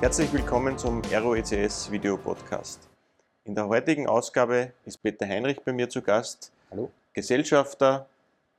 Herzlich 0.00 0.32
willkommen 0.32 0.78
zum 0.78 1.02
Aero 1.12 1.34
ECS 1.34 1.90
Video 1.90 2.16
Podcast. 2.16 2.88
In 3.44 3.54
der 3.54 3.68
heutigen 3.68 4.06
Ausgabe 4.08 4.72
ist 4.86 4.96
Peter 5.02 5.26
Heinrich 5.26 5.60
bei 5.62 5.74
mir 5.74 5.90
zu 5.90 6.00
Gast, 6.00 6.50
Hallo. 6.70 6.90
Gesellschafter 7.12 8.06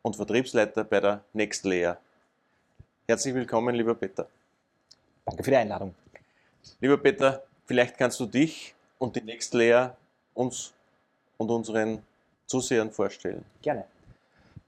und 0.04 0.16
Vertriebsleiter 0.16 0.84
bei 0.84 1.00
der 1.00 1.24
NextLayer. 1.34 1.98
Herzlich 3.08 3.34
willkommen, 3.34 3.74
lieber 3.74 3.96
Peter. 3.96 4.28
Danke 5.26 5.44
für 5.44 5.50
die 5.50 5.58
Einladung. 5.58 5.96
Lieber 6.80 7.00
Peter, 7.00 7.42
vielleicht 7.66 7.98
kannst 7.98 8.20
du 8.20 8.28
dich 8.28 8.76
und 9.00 9.16
die 9.16 9.24
NextLayer 9.24 9.98
uns 10.36 10.74
und 11.38 11.50
unseren 11.50 12.04
Zusehern 12.46 12.92
vorstellen. 12.92 13.44
Gerne. 13.64 13.86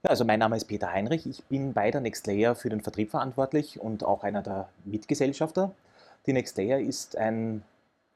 Ja, 0.02 0.10
also 0.10 0.24
mein 0.24 0.40
Name 0.40 0.56
ist 0.56 0.64
Peter 0.64 0.90
Heinrich. 0.90 1.24
Ich 1.24 1.44
bin 1.44 1.72
bei 1.72 1.92
der 1.92 2.00
NextLayer 2.00 2.56
für 2.56 2.68
den 2.68 2.80
Vertrieb 2.80 3.12
verantwortlich 3.12 3.78
und 3.78 4.02
auch 4.02 4.24
einer 4.24 4.42
der 4.42 4.68
Mitgesellschafter. 4.84 5.72
Die 6.26 6.32
NextLayer 6.32 6.80
ist 6.80 7.18
ein 7.18 7.62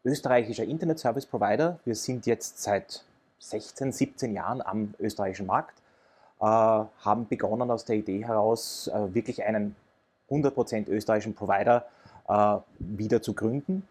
österreichischer 0.03 0.65
Internet 0.65 0.99
Service 0.99 1.27
Provider. 1.27 1.79
Wir 1.85 1.95
sind 1.95 2.25
jetzt 2.25 2.63
seit 2.63 3.05
16, 3.41 3.93
17 3.93 4.33
Jahren 4.35 4.63
am 4.63 4.95
österreichischen 4.99 5.45
Markt, 5.45 5.79
äh, 6.41 6.45
haben 6.45 7.29
begonnen 7.29 7.71
aus 7.71 7.85
der 7.85 7.97
Idee 7.97 8.25
heraus, 8.25 8.89
äh, 8.89 9.15
wirklich 9.15 9.45
einen 9.45 9.77
100% 10.31 10.89
österreichischen 10.89 11.35
Provider 11.35 11.85
äh, 12.29 12.57
wieder 12.79 13.21
zu 13.21 13.35
gründen 13.35 13.87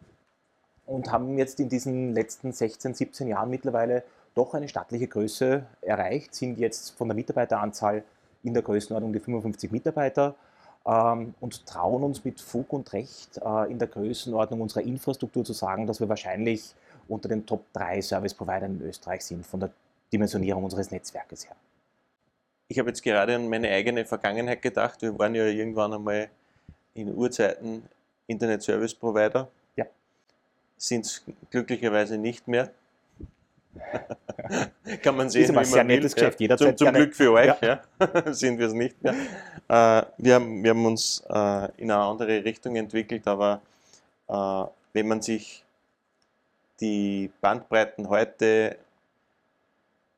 und 0.87 1.11
haben 1.11 1.37
jetzt 1.37 1.59
in 1.59 1.69
diesen 1.69 2.13
letzten 2.13 2.51
16, 2.51 2.95
17 2.95 3.27
Jahren 3.27 3.51
mittlerweile 3.51 4.03
doch 4.33 4.55
eine 4.55 4.67
stattliche 4.67 5.07
Größe 5.07 5.63
erreicht, 5.81 6.33
sind 6.33 6.57
jetzt 6.57 6.91
von 6.97 7.07
der 7.07 7.15
Mitarbeiteranzahl 7.15 8.03
in 8.43 8.53
der 8.55 8.63
Größenordnung 8.63 9.13
die 9.13 9.19
55 9.19 9.71
Mitarbeiter 9.71 10.35
und 10.87 11.65
trauen 11.65 12.03
uns 12.03 12.23
mit 12.23 12.39
Fug 12.39 12.71
und 12.71 12.93
Recht 12.93 13.41
äh, 13.43 13.69
in 13.69 13.77
der 13.77 13.89
Größenordnung 13.89 14.61
unserer 14.61 14.83
Infrastruktur 14.83 15.43
zu 15.43 15.51
sagen, 15.51 15.85
dass 15.85 15.99
wir 15.99 16.07
wahrscheinlich 16.07 16.73
unter 17.09 17.27
den 17.27 17.45
Top 17.45 17.65
3 17.73 18.01
Service 18.01 18.33
Providern 18.33 18.79
in 18.79 18.87
Österreich 18.87 19.25
sind, 19.25 19.45
von 19.45 19.59
der 19.59 19.71
Dimensionierung 20.13 20.63
unseres 20.63 20.89
Netzwerkes 20.89 21.45
her. 21.45 21.57
Ich 22.69 22.79
habe 22.79 22.89
jetzt 22.89 23.01
gerade 23.01 23.35
an 23.35 23.49
meine 23.49 23.69
eigene 23.69 24.05
Vergangenheit 24.05 24.61
gedacht. 24.61 25.01
Wir 25.01 25.17
waren 25.19 25.35
ja 25.35 25.45
irgendwann 25.45 25.93
einmal 25.93 26.29
in 26.93 27.13
Urzeiten 27.13 27.83
Internet 28.27 28.63
Service 28.63 28.93
Provider. 28.93 29.49
Ja. 29.75 29.85
Sind 30.77 31.05
es 31.05 31.23
glücklicherweise 31.49 32.17
nicht 32.17 32.47
mehr. 32.47 32.71
Kann 35.03 35.17
man 35.17 35.29
sehen, 35.29 35.43
Ist 35.43 35.49
ein 35.51 35.59
wie 35.59 35.65
sehr 35.65 35.77
man 35.83 35.87
will. 35.89 35.95
nettes 35.97 36.11
Ja. 36.13 36.15
Geschäft, 36.15 36.39
jederzeit 36.39 36.77
Zum, 36.77 36.87
zum. 36.87 36.95
Glück 36.95 37.15
für 37.15 37.31
euch 37.31 37.45
Ja. 37.61 37.81
ja. 37.99 38.33
sind 38.33 38.57
wir 38.59 38.67
es 38.67 38.73
nicht 38.73 39.01
mehr. 39.03 39.13
Äh, 39.67 40.03
wir, 40.17 40.35
haben, 40.35 40.63
wir 40.63 40.69
haben 40.71 40.85
uns 40.85 41.23
äh, 41.29 41.69
in 41.77 41.91
eine 41.91 41.97
andere 41.97 42.43
Richtung 42.43 42.75
entwickelt, 42.75 43.27
aber 43.27 43.61
äh, 44.27 44.63
wenn 44.93 45.07
man 45.07 45.21
sich 45.21 45.63
die 46.79 47.31
Bandbreiten 47.41 48.09
heute 48.09 48.77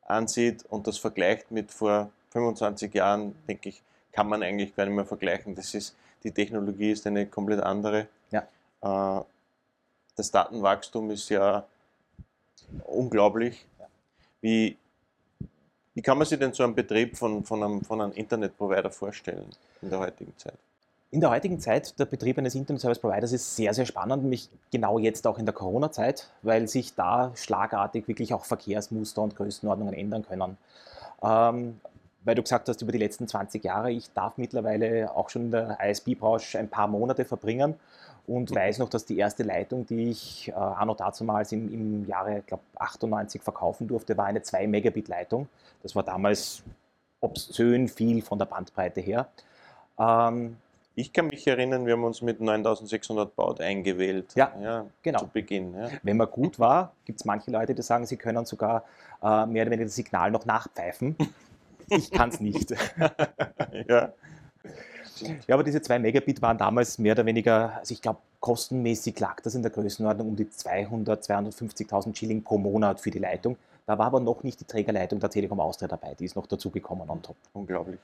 ansieht 0.05 0.65
und 0.69 0.87
das 0.87 0.97
vergleicht 0.97 1.51
mit 1.51 1.71
vor 1.71 2.09
25 2.31 2.93
Jahren, 2.93 3.35
denke 3.47 3.69
ich, 3.69 3.81
kann 4.11 4.27
man 4.27 4.43
eigentlich 4.43 4.75
gar 4.75 4.85
nicht 4.85 4.95
mehr 4.95 5.05
vergleichen. 5.05 5.55
Das 5.55 5.73
ist, 5.73 5.95
die 6.23 6.31
Technologie 6.31 6.91
ist 6.91 7.05
eine 7.07 7.25
komplett 7.25 7.61
andere. 7.61 8.07
Ja. 8.31 8.47
Äh, 8.81 9.23
das 10.15 10.31
Datenwachstum 10.31 11.11
ist 11.11 11.29
ja 11.29 11.65
unglaublich. 12.85 13.65
Wie, 14.41 14.77
wie 15.93 16.01
kann 16.01 16.17
man 16.17 16.27
sich 16.27 16.39
denn 16.39 16.53
so 16.53 16.63
einen 16.63 16.75
Betrieb 16.75 17.17
von, 17.17 17.43
von, 17.43 17.63
einem, 17.63 17.81
von 17.81 18.01
einem 18.01 18.13
Internetprovider 18.13 18.91
vorstellen 18.91 19.49
in 19.81 19.89
der 19.89 19.99
heutigen 19.99 20.33
Zeit? 20.37 20.57
In 21.11 21.21
der 21.21 21.31
heutigen 21.31 21.59
Zeit, 21.59 21.99
der 21.99 22.05
Betrieb 22.05 22.37
eines 22.37 22.53
Internet 22.53 22.81
Service 22.81 22.99
Providers 22.99 23.31
ist 23.31 23.55
sehr, 23.55 23.73
sehr 23.73 23.87
spannend, 23.87 24.21
nämlich 24.21 24.47
genau 24.71 24.99
jetzt 24.99 25.25
auch 25.25 25.39
in 25.39 25.45
der 25.45 25.55
Corona-Zeit, 25.55 26.29
weil 26.43 26.67
sich 26.67 26.93
da 26.93 27.31
schlagartig 27.35 28.07
wirklich 28.07 28.31
auch 28.31 28.45
Verkehrsmuster 28.45 29.23
und 29.23 29.35
Größenordnungen 29.35 29.95
ändern 29.95 30.23
können. 30.23 30.57
Ähm, 31.23 31.81
weil 32.23 32.35
du 32.35 32.43
gesagt 32.43 32.69
hast, 32.69 32.81
über 32.83 32.91
die 32.91 32.99
letzten 32.99 33.27
20 33.27 33.63
Jahre, 33.63 33.91
ich 33.91 34.11
darf 34.13 34.37
mittlerweile 34.37 35.15
auch 35.15 35.29
schon 35.29 35.45
in 35.45 35.51
der 35.51 35.79
ISP-Branche 35.81 36.59
ein 36.59 36.69
paar 36.69 36.87
Monate 36.87 37.25
verbringen 37.25 37.75
und 38.29 38.53
weiß 38.53 38.77
noch, 38.79 38.89
dass 38.89 39.05
die 39.05 39.17
erste 39.17 39.43
Leitung, 39.43 39.85
die 39.85 40.09
ich 40.09 40.49
äh, 40.49 40.53
anno 40.53 40.93
dazumals 40.95 41.51
im, 41.51 41.73
im 41.73 42.05
Jahre, 42.07 42.43
glaube 42.45 42.63
98 42.77 43.41
verkaufen 43.41 43.87
durfte, 43.87 44.17
war 44.17 44.25
eine 44.25 44.41
2 44.41 44.67
Megabit 44.67 45.07
Leitung. 45.07 45.47
Das 45.83 45.95
war 45.95 46.03
damals 46.03 46.63
obszön 47.21 47.87
viel 47.87 48.21
von 48.21 48.37
der 48.39 48.45
Bandbreite 48.45 49.01
her. 49.01 49.27
Ähm, 49.99 50.57
Ich 50.95 51.13
kann 51.13 51.27
mich 51.27 51.47
erinnern, 51.47 51.85
wir 51.85 51.93
haben 51.93 52.03
uns 52.03 52.21
mit 52.21 52.41
9600 52.41 53.33
Baud 53.35 53.61
eingewählt. 53.61 54.33
Ja, 54.35 54.85
genau. 55.01 55.19
Zu 55.19 55.27
Beginn. 55.27 55.73
Ja. 55.73 55.89
Wenn 56.03 56.17
man 56.17 56.29
gut 56.29 56.59
war, 56.59 56.93
gibt 57.05 57.19
es 57.19 57.25
manche 57.25 57.51
Leute, 57.51 57.73
die 57.73 57.81
sagen, 57.81 58.05
sie 58.05 58.17
können 58.17 58.45
sogar 58.45 58.83
äh, 59.23 59.45
mehr 59.45 59.63
oder 59.63 59.71
weniger 59.71 59.85
das 59.85 59.95
Signal 59.95 60.31
noch 60.31 60.45
nachpfeifen. 60.45 61.15
Ich 61.89 62.11
kann 62.11 62.29
es 62.29 62.39
nicht. 62.41 62.71
ja. 63.87 64.13
Ja, 65.47 65.55
aber 65.55 65.63
diese 65.63 65.81
2 65.81 65.99
Megabit 65.99 66.41
waren 66.41 66.57
damals 66.57 66.97
mehr 66.97 67.13
oder 67.13 67.25
weniger, 67.25 67.77
also 67.77 67.93
ich 67.93 68.01
glaube, 68.01 68.19
kostenmäßig 68.39 69.19
lag 69.19 69.41
das 69.41 69.55
in 69.55 69.61
der 69.61 69.71
Größenordnung 69.71 70.29
um 70.29 70.35
die 70.35 70.49
200, 70.49 71.23
250.000 71.23 72.15
Schilling 72.15 72.43
pro 72.43 72.57
Monat 72.57 72.99
für 72.99 73.11
die 73.11 73.19
Leitung. 73.19 73.57
Da 73.85 73.97
war 73.97 74.07
aber 74.07 74.19
noch 74.19 74.43
nicht 74.43 74.59
die 74.59 74.65
Trägerleitung 74.65 75.19
der 75.19 75.29
Telekom 75.29 75.59
Austria 75.59 75.87
dabei, 75.87 76.13
die 76.13 76.25
ist 76.25 76.35
noch 76.35 76.47
dazugekommen 76.47 77.09
on 77.09 77.21
top. 77.21 77.35
Unglaublich. 77.53 77.99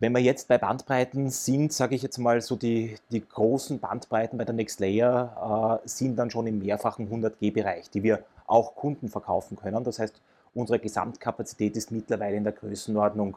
Wenn 0.00 0.12
wir 0.12 0.20
jetzt 0.20 0.48
bei 0.48 0.58
Bandbreiten 0.58 1.30
sind, 1.30 1.72
sage 1.72 1.94
ich 1.94 2.02
jetzt 2.02 2.18
mal 2.18 2.40
so, 2.40 2.56
die, 2.56 2.96
die 3.12 3.20
großen 3.20 3.78
Bandbreiten 3.78 4.36
bei 4.36 4.44
der 4.44 4.52
Next 4.52 4.80
Layer 4.80 5.80
äh, 5.80 5.88
sind 5.88 6.16
dann 6.16 6.28
schon 6.28 6.48
im 6.48 6.58
mehrfachen 6.58 7.08
100G-Bereich, 7.08 7.88
die 7.88 8.02
wir 8.02 8.24
auch 8.48 8.74
Kunden 8.74 9.08
verkaufen 9.08 9.56
können. 9.56 9.84
Das 9.84 10.00
heißt, 10.00 10.20
unsere 10.54 10.80
Gesamtkapazität 10.80 11.76
ist 11.76 11.92
mittlerweile 11.92 12.36
in 12.36 12.42
der 12.42 12.52
Größenordnung, 12.52 13.36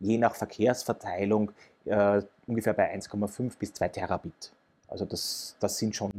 je 0.00 0.18
nach 0.18 0.34
Verkehrsverteilung, 0.34 1.52
äh, 1.86 2.22
ungefähr 2.46 2.72
bei 2.74 2.94
1,5 2.94 3.58
bis 3.58 3.72
2 3.74 3.88
Terabit. 3.88 4.52
Also 4.88 5.04
das, 5.04 5.56
das 5.60 5.78
sind 5.78 5.94
schon, 5.96 6.10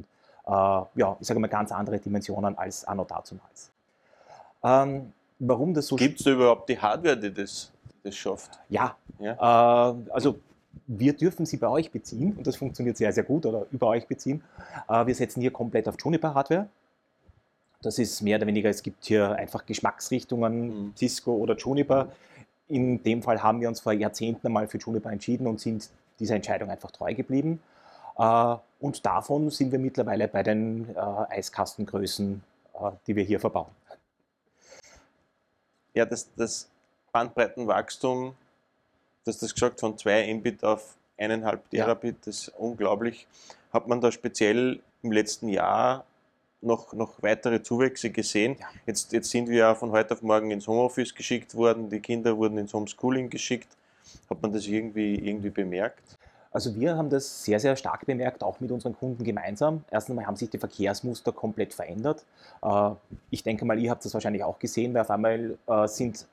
äh, 0.46 0.51
ja, 0.51 1.18
ich 1.19 1.28
sage 1.28 1.40
mal, 1.40 1.47
ganz 1.47 1.72
andere 1.72 2.00
Dimensionen 2.00 2.57
als 2.57 2.85
anno 2.85 3.03
dazumals. 3.06 3.72
Ähm, 4.63 5.13
warum 5.40 5.74
das 5.74 5.88
so 5.88 5.96
Gibt 5.96 6.19
es 6.19 6.25
überhaupt 6.25 6.69
die 6.69 6.79
Hardware, 6.79 7.18
die 7.18 7.34
das, 7.34 7.72
das 8.03 8.16
schafft? 8.16 8.59
Ja, 8.69 8.96
Ja. 9.19 9.91
äh, 9.91 9.96
also 10.12 10.40
wir 10.88 11.13
dürfen 11.13 11.46
sie 11.46 11.57
bei 11.57 11.68
euch 11.68 11.91
beziehen 11.91 12.34
und 12.35 12.47
das 12.47 12.56
funktioniert 12.56 12.97
sehr, 12.97 13.13
sehr 13.13 13.24
gut 13.24 13.45
oder 13.45 13.66
über 13.72 13.88
euch 13.88 14.07
beziehen. 14.07 14.44
Äh, 14.90 15.06
wir 15.06 15.16
setzen 15.16 15.41
hier 15.41 15.51
komplett 15.51 15.88
auf 15.88 15.95
Juniper-Hardware. 16.03 16.68
Das 17.81 18.00
ist 18.00 18.22
mehr 18.22 18.38
oder 18.38 18.47
weniger, 18.47 18.69
es 18.69 18.81
gibt 18.81 19.03
hier 19.06 19.34
einfach 19.35 19.66
Geschmacksrichtungen, 19.66 20.68
Mhm. 20.88 20.94
Cisco 20.95 21.34
oder 21.35 21.56
Juniper. 21.56 22.07
In 22.73 23.03
dem 23.03 23.22
Fall 23.22 23.44
haben 23.44 23.61
wir 23.61 23.67
uns 23.67 23.81
vor 23.81 23.94
Jahrzehnten 23.94 24.47
einmal 24.47 24.67
für 24.67 24.79
Juniper 24.79 25.11
entschieden 25.11 25.45
und 25.45 25.61
sind 25.61 25.91
dieser 26.19 26.35
Entscheidung 26.35 26.72
einfach 26.72 26.89
treu 26.89 27.13
geblieben. 27.13 27.61
Äh, 28.17 28.56
Und 28.79 29.06
davon 29.06 29.51
sind 29.51 29.72
wir 29.72 29.78
mittlerweile 29.78 30.28
bei 30.28 30.41
den 30.41 30.89
äh, 30.95 31.00
Eiskastengrößen, 31.00 32.41
äh, 32.73 32.91
die 33.06 33.16
wir 33.16 33.23
hier 33.23 33.39
verbauen. 33.39 33.69
Ja, 35.94 36.06
das, 36.06 36.28
das 36.35 36.67
Bandbreitenwachstum, 37.12 38.33
dass 39.23 39.38
das 39.38 39.53
gesagt 39.53 39.79
von 39.79 39.95
2 39.95 40.33
Mbit 40.33 40.63
auf 40.63 40.95
1,5 41.19 41.59
Ja. 41.69 41.85
Terabit, 41.85 42.25
das 42.25 42.39
ist 42.39 42.47
unglaublich. 42.57 43.28
Hat 43.71 43.88
man 43.88 44.01
da 44.01 44.12
speziell 44.12 44.81
im 45.03 45.12
letzten 45.12 45.47
Jahr 45.47 46.06
noch, 46.63 46.94
noch 46.94 47.21
weitere 47.21 47.62
Zuwächse 47.62 48.10
gesehen? 48.10 48.57
Ja. 48.60 48.68
Jetzt, 48.86 49.12
jetzt 49.13 49.30
sind 49.30 49.50
wir 49.50 49.57
ja 49.57 49.75
von 49.75 49.92
heute 49.92 50.13
auf 50.13 50.21
morgen 50.21 50.51
ins 50.51 50.68
Homeoffice 50.68 51.13
geschickt 51.13 51.56
worden, 51.56 51.89
die 51.89 52.00
Kinder 52.00 52.38
wurden 52.38 52.57
ins 52.57 52.74
Homeschooling 52.74 53.30
geschickt. 53.30 53.69
Hat 54.30 54.42
man 54.42 54.51
das 54.51 54.68
irgendwie, 54.68 55.15
irgendwie 55.15 55.50
bemerkt? 55.50 56.18
Also 56.51 56.75
wir 56.75 56.95
haben 56.95 57.10
das 57.10 57.44
sehr, 57.44 57.60
sehr 57.60 57.75
stark 57.75 58.06
bemerkt, 58.06 58.44
auch 58.44 58.60
mit 58.60 58.71
unseren 58.71 58.95
Kunden 58.95 59.24
gemeinsam. 59.24 59.83
Erstens 59.89 60.12
einmal 60.12 60.27
haben 60.27 60.36
sich 60.36 60.51
die 60.51 60.60
Verkehrsmuster 60.60 61.31
komplett 61.31 61.74
verändert. 61.74 62.24
Äh, 62.62 62.92
Ich 63.31 63.42
denke 63.42 63.66
mal, 63.66 63.80
ihr 63.80 63.89
habt 63.89 64.06
das 64.06 64.13
wahrscheinlich 64.13 64.44
auch 64.44 64.59
gesehen, 64.59 64.94
weil 64.94 65.01
auf 65.01 65.09
einmal 65.09 65.57
äh, 65.68 65.88
sind 65.88 66.27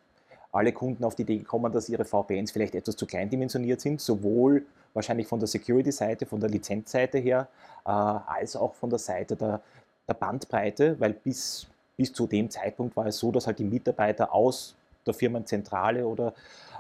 alle 0.53 0.73
Kunden 0.73 1.05
auf 1.05 1.15
die 1.15 1.23
Idee 1.23 1.39
gekommen, 1.39 1.73
dass 1.73 1.89
ihre 1.89 2.05
VPNs 2.05 2.51
vielleicht 2.51 2.75
etwas 2.75 2.97
zu 2.97 3.07
klein 3.07 3.31
dimensioniert 3.31 3.81
sind, 3.81 4.01
sowohl 4.01 4.67
wahrscheinlich 4.93 5.27
von 5.27 5.39
der 5.39 5.47
Security-Seite, 5.47 6.27
von 6.27 6.41
der 6.41 6.51
Lizenzseite 6.51 7.19
her, 7.19 7.49
äh, 7.87 7.91
als 7.91 8.57
auch 8.57 8.75
von 8.75 8.91
der 8.91 8.99
Seite 8.99 9.37
der, 9.37 9.61
der 10.11 10.15
Bandbreite, 10.15 10.99
weil 11.01 11.15
bis, 11.15 11.67
bis 11.97 12.13
zu 12.13 12.27
dem 12.27 12.51
Zeitpunkt 12.51 12.97
war 12.97 13.07
es 13.07 13.19
so, 13.19 13.33
dass 13.33 13.47
halt 13.47 13.59
die 13.59 13.65
Mitarbeiter 13.65 14.35
aus 14.35 14.75
der 15.07 15.15
Firmenzentrale 15.15 16.07
oder 16.07 16.35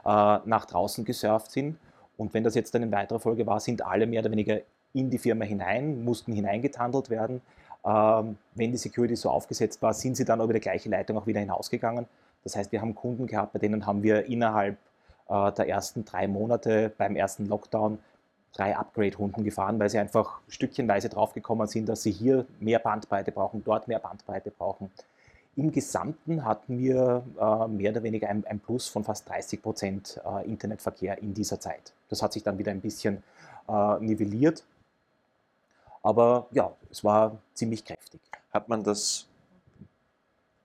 äh, 0.05 0.38
nach 0.44 0.67
draußen 0.67 1.05
gesurft 1.05 1.53
sind. 1.53 1.79
Und 2.17 2.35
wenn 2.35 2.44
das 2.44 2.55
jetzt 2.55 2.75
dann 2.75 2.82
in 2.82 2.93
weiterer 2.93 3.21
Folge 3.21 3.47
war, 3.47 3.61
sind 3.61 3.82
alle 3.82 4.06
mehr 4.06 4.21
oder 4.21 4.31
weniger 4.31 4.61
in 4.93 5.09
die 5.09 5.19
Firma 5.19 5.44
hinein, 5.44 6.05
mussten 6.05 6.32
hineingetandelt 6.32 7.09
werden. 7.09 7.41
Ähm, 7.85 8.37
wenn 8.55 8.73
die 8.73 8.77
Security 8.77 9.17
so 9.17 9.31
aufgesetzt 9.31 9.81
war, 9.81 9.94
sind 9.94 10.17
sie 10.17 10.25
dann 10.25 10.41
über 10.41 10.53
die 10.53 10.61
gleiche 10.61 10.91
Leitung 10.91 11.17
auch 11.17 11.27
wieder 11.27 11.41
hinausgegangen. 11.41 12.06
Das 12.44 12.56
heißt, 12.56 12.73
wir 12.73 12.81
haben 12.81 12.94
Kunden 12.94 13.27
gehabt, 13.27 13.53
bei 13.53 13.59
denen 13.59 13.87
haben 13.87 14.03
wir 14.03 14.27
innerhalb 14.27 14.77
äh, 15.29 15.53
der 15.53 15.69
ersten 15.69 16.05
drei 16.05 16.27
Monate 16.27 16.93
beim 16.99 17.17
ersten 17.17 17.47
Lockdown 17.47 17.99
drei 18.52 18.76
Upgrade-Runden 18.76 19.44
gefahren, 19.44 19.79
weil 19.79 19.91
sie 19.91 19.99
einfach 19.99 20.41
stückchenweise 20.49 21.08
draufgekommen 21.08 21.67
sind, 21.67 21.88
dass 21.88 22.02
sie 22.02 22.11
hier 22.11 22.47
mehr 22.58 22.79
Bandbreite 22.79 23.32
brauchen, 23.32 23.62
dort 23.64 23.88
mehr 23.88 23.99
Bandbreite 23.99 24.50
brauchen. 24.50 24.91
Im 25.56 25.73
Gesamten 25.73 26.44
hatten 26.44 26.79
wir 26.79 27.25
äh, 27.38 27.69
mehr 27.69 27.91
oder 27.93 28.02
weniger 28.02 28.29
ein, 28.29 28.44
ein, 28.47 28.61
Plus 28.61 28.88
von 28.88 29.05
fast 29.05 29.29
30 29.29 29.62
Prozent 29.62 30.20
äh, 30.25 30.47
Internetverkehr 30.47 31.19
in 31.19 31.35
dieser 31.35 31.61
Zeit. 31.61 31.93
Das 32.08 32.23
hat 32.23 32.32
sich 32.32 32.43
dann 32.43 32.58
wieder 32.58 32.70
ein 32.70 32.81
bisschen 32.81 33.23
äh, 33.69 33.99
nivelliert, 34.00 34.64
aber 36.03 36.46
ja, 36.53 36.73
es 36.91 37.05
war 37.05 37.38
ziemlich 37.55 37.85
kräftig. 37.85 38.20
Hat 38.53 38.69
man 38.69 38.82
das 38.82 39.26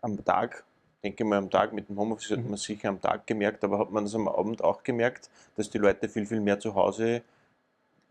am 0.01 0.23
Tag, 0.23 0.63
denke 1.03 1.25
mal 1.25 1.37
am 1.37 1.49
Tag 1.49 1.73
mit 1.73 1.89
dem 1.89 1.97
Homeoffice 1.97 2.31
hat 2.31 2.39
mhm. 2.39 2.49
man 2.51 2.57
sicher 2.57 2.89
am 2.89 3.01
Tag 3.01 3.27
gemerkt, 3.27 3.63
aber 3.63 3.79
hat 3.79 3.91
man 3.91 4.05
das 4.05 4.15
am 4.15 4.27
Abend 4.27 4.63
auch 4.63 4.83
gemerkt, 4.83 5.29
dass 5.55 5.69
die 5.69 5.77
Leute 5.77 6.07
viel, 6.07 6.25
viel 6.25 6.41
mehr 6.41 6.59
zu 6.59 6.73
Hause 6.75 7.21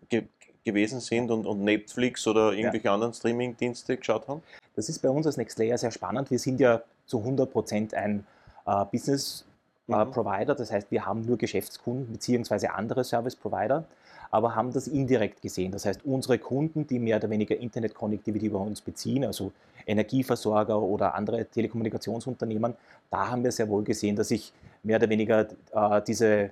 ge 0.09 0.25
gewesen 0.65 1.01
sind 1.01 1.31
und, 1.31 1.45
und, 1.45 1.63
Netflix 1.63 2.27
oder 2.27 2.55
irgendwelche 2.55 2.87
ja. 2.87 2.95
anderen 2.95 3.13
Streaming-Dienste 3.13 3.99
geschaut 3.99 4.27
haben? 4.29 4.43
Das 4.77 4.89
ist 4.89 5.01
bei 5.01 5.11
uns 5.11 5.27
als 5.27 5.37
Nextlayer 5.37 5.77
sehr 5.77 5.91
spannend. 5.91 6.31
Wir 6.31 6.39
sind 6.39 6.59
ja 6.59 6.81
zu 7.05 7.19
100% 7.19 7.93
ein 7.93 8.27
äh, 8.67 8.85
Business 8.91 9.45
äh, 9.89 10.05
mhm. 10.05 10.11
Provider, 10.11 10.55
das 10.55 10.73
heißt, 10.73 10.91
wir 10.91 11.05
haben 11.05 11.27
nur 11.27 11.37
Geschäftskunden 11.37 12.13
bzw. 12.13 12.69
andere 12.69 13.05
Service 13.05 13.37
Provider, 13.37 13.85
aber 14.31 14.55
haben 14.55 14.73
das 14.73 14.89
indirekt 14.89 15.43
gesehen. 15.43 15.71
Das 15.71 15.85
heißt, 15.85 16.05
unsere 16.05 16.39
Kunden, 16.39 16.87
die 16.87 16.99
mehr 16.99 17.19
oder 17.19 17.29
weniger 17.29 17.57
Internet-Connectivity 17.57 18.49
bei 18.49 18.59
uns 18.59 18.81
beziehen, 18.81 19.25
also 19.25 19.53
Energieversorger 19.87 20.81
oder 20.81 21.15
andere 21.15 21.45
Telekommunikationsunternehmen, 21.45 22.75
da 23.11 23.31
haben 23.31 23.45
wir 23.45 23.53
sehr 23.53 23.69
wohl 23.69 23.85
gesehen, 23.85 24.17
dass 24.17 24.29
sich 24.29 24.53
mehr 24.83 24.97
oder 24.97 25.09
weniger 25.11 25.47
äh, 25.73 26.03
diese 26.07 26.51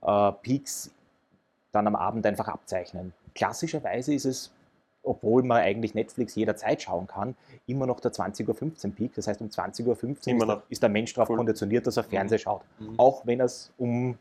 äh, 0.00 0.32
Peaks 0.42 0.90
dann 1.72 1.86
am 1.86 1.96
Abend 1.96 2.24
einfach 2.26 2.48
abzeichnen. 2.48 3.12
Klassischerweise 3.34 4.14
ist 4.14 4.26
es, 4.26 4.52
obwohl 5.02 5.42
man 5.42 5.62
eigentlich 5.62 5.94
Netflix 5.94 6.34
jederzeit 6.34 6.82
schauen 6.82 7.06
kann, 7.06 7.34
immer 7.66 7.86
noch 7.86 7.98
der 7.98 8.12
20.15 8.12 8.86
Uhr 8.86 8.94
Peak. 8.94 9.14
Das 9.14 9.26
heißt, 9.26 9.40
um 9.40 9.48
20.15 9.48 9.86
Uhr 9.86 10.54
ist, 10.58 10.62
ist, 10.68 10.82
der 10.82 10.90
Mensch 10.90 11.12
darauf 11.14 11.30
cool. 11.30 11.38
konditioniert, 11.38 11.86
dass 11.86 11.96
er 11.96 12.04
Fernsehen 12.04 12.36
mhm. 12.36 12.42
schaut. 12.42 12.62
Mhm. 12.78 12.94
Auch 12.98 13.26
wenn 13.26 13.40
er 13.40 13.46
es 13.46 13.72
um, 13.78 14.16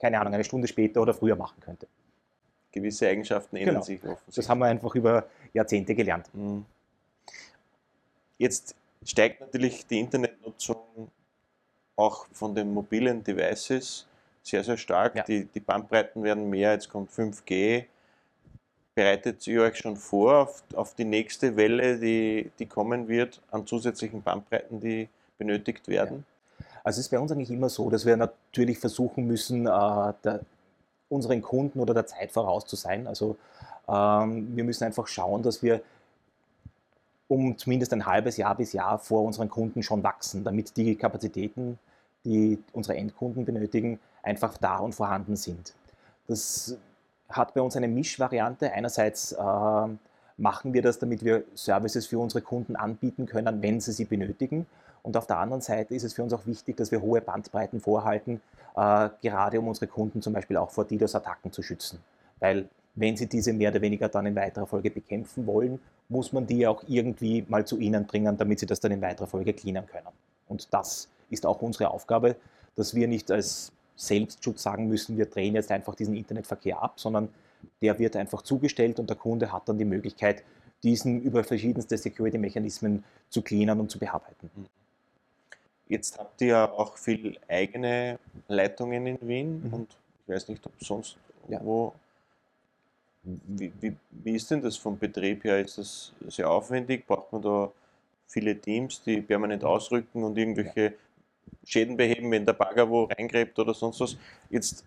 keine 0.00 0.18
Ahnung, 0.18 0.34
eine 0.34 0.44
Stunde 0.44 0.66
später 0.66 1.00
oder 1.00 1.14
früher 1.14 1.36
machen 1.36 1.60
könnte. 1.60 1.86
Gewisse 2.72 3.06
Eigenschaften 3.06 3.56
ändern 3.56 3.76
genau. 3.76 3.84
sich 3.84 3.98
offensichtlich. 3.98 4.34
Das 4.34 4.48
haben 4.48 4.58
wir 4.58 4.66
einfach 4.66 4.94
über 4.94 5.26
Jahrzehnte 5.52 5.94
gelernt. 5.94 6.28
Mhm. 6.32 6.64
Jetzt 8.38 8.74
steigt 9.04 9.40
natürlich 9.40 9.86
die 9.86 10.00
Internetnutzung 10.00 11.10
auch 11.96 12.26
von 12.32 12.54
den 12.54 12.72
mobilen 12.72 13.22
Devices 13.22 14.07
sehr, 14.48 14.64
sehr 14.64 14.76
stark. 14.76 15.14
Ja. 15.16 15.22
Die, 15.24 15.44
die 15.44 15.60
Bandbreiten 15.60 16.22
werden 16.22 16.48
mehr, 16.48 16.72
jetzt 16.72 16.88
kommt 16.88 17.10
5G. 17.10 17.84
Bereitet 18.94 19.46
ihr 19.46 19.62
euch 19.62 19.76
schon 19.76 19.96
vor 19.96 20.38
auf, 20.38 20.62
auf 20.74 20.94
die 20.94 21.04
nächste 21.04 21.56
Welle, 21.56 21.98
die, 21.98 22.50
die 22.58 22.66
kommen 22.66 23.06
wird, 23.06 23.40
an 23.50 23.66
zusätzlichen 23.66 24.22
Bandbreiten, 24.22 24.80
die 24.80 25.08
benötigt 25.38 25.86
werden? 25.88 26.24
Ja. 26.58 26.66
Also 26.84 27.00
es 27.00 27.06
ist 27.06 27.10
bei 27.10 27.18
uns 27.18 27.30
eigentlich 27.30 27.50
immer 27.50 27.68
so, 27.68 27.90
dass 27.90 28.06
wir 28.06 28.16
natürlich 28.16 28.78
versuchen 28.78 29.26
müssen, 29.26 29.66
äh, 29.66 30.12
der, 30.24 30.40
unseren 31.08 31.42
Kunden 31.42 31.80
oder 31.80 31.94
der 31.94 32.06
Zeit 32.06 32.32
voraus 32.32 32.66
zu 32.66 32.76
sein. 32.76 33.06
Also 33.06 33.36
ähm, 33.88 34.56
wir 34.56 34.64
müssen 34.64 34.84
einfach 34.84 35.06
schauen, 35.06 35.42
dass 35.42 35.62
wir 35.62 35.80
um 37.28 37.56
zumindest 37.58 37.92
ein 37.92 38.06
halbes 38.06 38.36
Jahr 38.36 38.54
bis 38.54 38.72
Jahr 38.72 38.98
vor 38.98 39.22
unseren 39.22 39.50
Kunden 39.50 39.82
schon 39.82 40.02
wachsen, 40.02 40.44
damit 40.44 40.76
die 40.76 40.96
Kapazitäten, 40.96 41.78
die 42.24 42.58
unsere 42.72 42.96
Endkunden 42.96 43.44
benötigen, 43.44 43.98
einfach 44.22 44.56
da 44.58 44.78
und 44.78 44.94
vorhanden 44.94 45.36
sind. 45.36 45.74
Das 46.26 46.76
hat 47.28 47.54
bei 47.54 47.60
uns 47.60 47.76
eine 47.76 47.88
Mischvariante. 47.88 48.72
Einerseits 48.72 49.32
äh, 49.32 49.88
machen 50.36 50.72
wir 50.72 50.82
das, 50.82 50.98
damit 50.98 51.24
wir 51.24 51.44
Services 51.54 52.06
für 52.06 52.18
unsere 52.18 52.42
Kunden 52.42 52.76
anbieten 52.76 53.26
können, 53.26 53.62
wenn 53.62 53.80
sie 53.80 53.92
sie 53.92 54.04
benötigen. 54.04 54.66
Und 55.02 55.16
auf 55.16 55.26
der 55.26 55.38
anderen 55.38 55.62
Seite 55.62 55.94
ist 55.94 56.04
es 56.04 56.14
für 56.14 56.22
uns 56.22 56.32
auch 56.32 56.46
wichtig, 56.46 56.76
dass 56.76 56.90
wir 56.90 57.00
hohe 57.00 57.20
Bandbreiten 57.20 57.80
vorhalten, 57.80 58.40
äh, 58.76 59.08
gerade 59.22 59.58
um 59.58 59.68
unsere 59.68 59.86
Kunden 59.86 60.22
zum 60.22 60.32
Beispiel 60.32 60.56
auch 60.56 60.70
vor 60.70 60.84
DDoS-Attacken 60.84 61.52
zu 61.52 61.62
schützen. 61.62 61.98
Weil 62.40 62.68
wenn 62.94 63.16
sie 63.16 63.26
diese 63.26 63.52
mehr 63.52 63.70
oder 63.70 63.80
weniger 63.80 64.08
dann 64.08 64.26
in 64.26 64.34
weiterer 64.34 64.66
Folge 64.66 64.90
bekämpfen 64.90 65.46
wollen, 65.46 65.80
muss 66.08 66.32
man 66.32 66.46
die 66.46 66.66
auch 66.66 66.82
irgendwie 66.86 67.44
mal 67.48 67.66
zu 67.66 67.78
ihnen 67.78 68.06
bringen, 68.06 68.36
damit 68.36 68.60
sie 68.60 68.66
das 68.66 68.80
dann 68.80 68.92
in 68.92 69.00
weiterer 69.00 69.26
Folge 69.26 69.52
cleanen 69.52 69.86
können. 69.86 70.08
Und 70.48 70.72
das 70.72 71.08
ist 71.30 71.46
auch 71.46 71.62
unsere 71.62 71.90
Aufgabe, 71.90 72.36
dass 72.76 72.94
wir 72.94 73.08
nicht 73.08 73.30
als 73.30 73.72
Selbstschutz 73.96 74.62
sagen 74.62 74.88
müssen, 74.88 75.18
wir 75.18 75.26
drehen 75.26 75.54
jetzt 75.54 75.72
einfach 75.72 75.94
diesen 75.94 76.14
Internetverkehr 76.14 76.80
ab, 76.80 77.00
sondern 77.00 77.28
der 77.82 77.98
wird 77.98 78.16
einfach 78.16 78.42
zugestellt 78.42 79.00
und 79.00 79.10
der 79.10 79.16
Kunde 79.16 79.52
hat 79.52 79.68
dann 79.68 79.78
die 79.78 79.84
Möglichkeit, 79.84 80.44
diesen 80.82 81.20
über 81.22 81.42
verschiedenste 81.42 81.98
Security-Mechanismen 81.98 83.04
zu 83.28 83.42
cleanen 83.42 83.80
und 83.80 83.90
zu 83.90 83.98
bearbeiten. 83.98 84.50
Mhm. 84.54 84.66
Jetzt 85.88 86.18
habt 86.18 86.40
ihr 86.42 86.48
ja 86.48 86.70
auch 86.70 86.96
viel 86.98 87.38
eigene 87.48 88.18
Leitungen 88.46 89.06
in 89.06 89.18
Wien 89.22 89.62
mhm. 89.64 89.74
und 89.74 89.96
ich 90.26 90.34
weiß 90.34 90.48
nicht, 90.48 90.64
ob 90.66 90.72
sonst 90.80 91.16
ja. 91.48 91.60
wo. 91.64 91.94
Wie, 93.22 93.72
wie, 93.80 93.94
wie, 94.10 94.36
ist 94.36 94.50
denn 94.50 94.62
das 94.62 94.76
vom 94.76 94.98
Betrieb 94.98 95.44
her? 95.44 95.58
Ist 95.58 95.78
das 95.78 96.12
sehr 96.28 96.48
aufwendig? 96.48 97.06
Braucht 97.06 97.32
man 97.32 97.42
da 97.42 97.72
viele 98.26 98.58
Teams, 98.58 99.02
die 99.02 99.20
permanent 99.20 99.62
mhm. 99.62 99.68
ausrücken 99.68 100.22
und 100.22 100.38
irgendwelche 100.38 100.94
Schäden 101.64 101.96
beheben, 101.96 102.30
wenn 102.30 102.44
der 102.44 102.52
Bagger 102.52 102.88
wo 102.88 103.04
reingräbt 103.04 103.58
oder 103.58 103.74
sonst 103.74 104.00
was. 104.00 104.16
Jetzt 104.50 104.84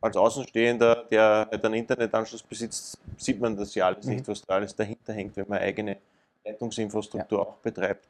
als 0.00 0.16
Außenstehender, 0.16 1.04
der 1.10 1.48
halt 1.50 1.64
einen 1.64 1.74
Internetanschluss 1.74 2.42
besitzt, 2.42 2.98
sieht 3.16 3.40
man 3.40 3.56
das 3.56 3.74
ja 3.74 3.86
alles 3.86 4.06
mhm. 4.06 4.14
nicht, 4.14 4.28
was 4.28 4.42
da 4.42 4.54
alles 4.54 4.74
dahinter 4.74 5.12
hängt, 5.12 5.36
wenn 5.36 5.48
man 5.48 5.58
eigene 5.58 5.98
Leitungsinfrastruktur 6.44 7.38
ja. 7.38 7.44
auch 7.44 7.54
betreibt. 7.56 8.06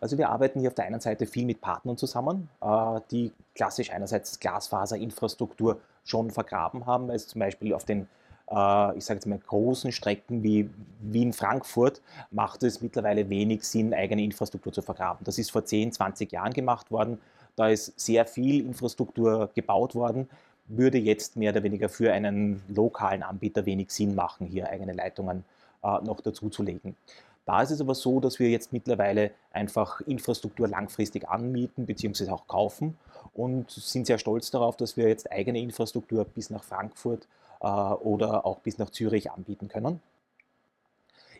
Also 0.00 0.16
wir 0.16 0.28
arbeiten 0.28 0.60
hier 0.60 0.68
auf 0.68 0.74
der 0.74 0.84
einen 0.84 1.00
Seite 1.00 1.26
viel 1.26 1.44
mit 1.44 1.60
Partnern 1.60 1.96
zusammen, 1.96 2.48
äh, 2.60 3.00
die 3.10 3.32
klassisch 3.54 3.90
einerseits 3.90 4.38
Glasfaserinfrastruktur 4.38 5.80
schon 6.04 6.30
vergraben 6.30 6.86
haben, 6.86 7.10
also 7.10 7.26
zum 7.26 7.40
Beispiel 7.40 7.74
auf 7.74 7.84
den 7.84 8.08
äh, 8.52 8.98
ich 8.98 9.04
sage 9.04 9.18
jetzt 9.18 9.26
mal, 9.26 9.38
großen 9.38 9.92
Strecken 9.92 10.42
wie 10.42 10.68
Wien-Frankfurt 11.00 12.02
macht 12.30 12.62
es 12.62 12.80
mittlerweile 12.80 13.28
wenig 13.30 13.64
Sinn, 13.64 13.94
eigene 13.94 14.22
Infrastruktur 14.22 14.72
zu 14.72 14.82
vergraben. 14.82 15.24
Das 15.24 15.38
ist 15.38 15.50
vor 15.50 15.64
10, 15.64 15.92
20 15.92 16.30
Jahren 16.32 16.52
gemacht 16.52 16.90
worden. 16.90 17.18
Da 17.56 17.68
ist 17.68 17.98
sehr 17.98 18.26
viel 18.26 18.64
Infrastruktur 18.64 19.50
gebaut 19.54 19.94
worden. 19.94 20.28
Würde 20.68 20.98
jetzt 20.98 21.36
mehr 21.36 21.52
oder 21.52 21.62
weniger 21.62 21.88
für 21.88 22.12
einen 22.12 22.62
lokalen 22.68 23.22
Anbieter 23.22 23.66
wenig 23.66 23.90
Sinn 23.90 24.14
machen, 24.14 24.46
hier 24.46 24.68
eigene 24.68 24.92
Leitungen 24.92 25.44
äh, 25.82 25.98
noch 26.02 26.20
dazu 26.20 26.48
zu 26.48 26.62
legen. 26.62 26.96
Da 27.44 27.62
ist 27.62 27.72
es 27.72 27.80
aber 27.80 27.96
so, 27.96 28.20
dass 28.20 28.38
wir 28.38 28.48
jetzt 28.50 28.72
mittlerweile 28.72 29.32
einfach 29.50 30.00
Infrastruktur 30.02 30.68
langfristig 30.68 31.28
anmieten 31.28 31.86
bzw. 31.86 32.30
auch 32.30 32.46
kaufen 32.46 32.96
und 33.34 33.70
sind 33.70 34.06
sehr 34.06 34.18
stolz 34.18 34.52
darauf, 34.52 34.76
dass 34.76 34.96
wir 34.96 35.08
jetzt 35.08 35.30
eigene 35.32 35.60
Infrastruktur 35.60 36.24
bis 36.24 36.50
nach 36.50 36.62
Frankfurt 36.62 37.26
oder 37.62 38.44
auch 38.44 38.58
bis 38.58 38.78
nach 38.78 38.90
Zürich 38.90 39.30
anbieten 39.30 39.68
können. 39.68 40.00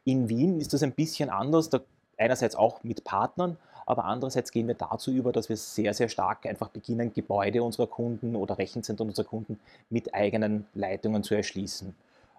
In 0.04 0.28
Wien 0.28 0.60
ist 0.60 0.72
das 0.72 0.82
ein 0.82 0.92
bisschen 0.92 1.30
anders, 1.30 1.68
da 1.68 1.80
einerseits 2.16 2.56
auch 2.56 2.82
mit 2.82 3.04
Partnern, 3.04 3.56
aber 3.86 4.04
andererseits 4.04 4.52
gehen 4.52 4.68
wir 4.68 4.74
dazu 4.74 5.10
über, 5.10 5.32
dass 5.32 5.48
wir 5.48 5.56
sehr, 5.56 5.94
sehr 5.94 6.08
stark 6.08 6.46
einfach 6.46 6.68
beginnen, 6.68 7.12
Gebäude 7.12 7.62
unserer 7.62 7.86
Kunden 7.86 8.36
oder 8.36 8.58
Rechenzentren 8.58 9.08
unserer 9.08 9.26
Kunden 9.26 9.58
mit 9.90 10.14
eigenen 10.14 10.66
Leitungen 10.74 11.22
zu 11.22 11.34
erschließen. 11.34 11.94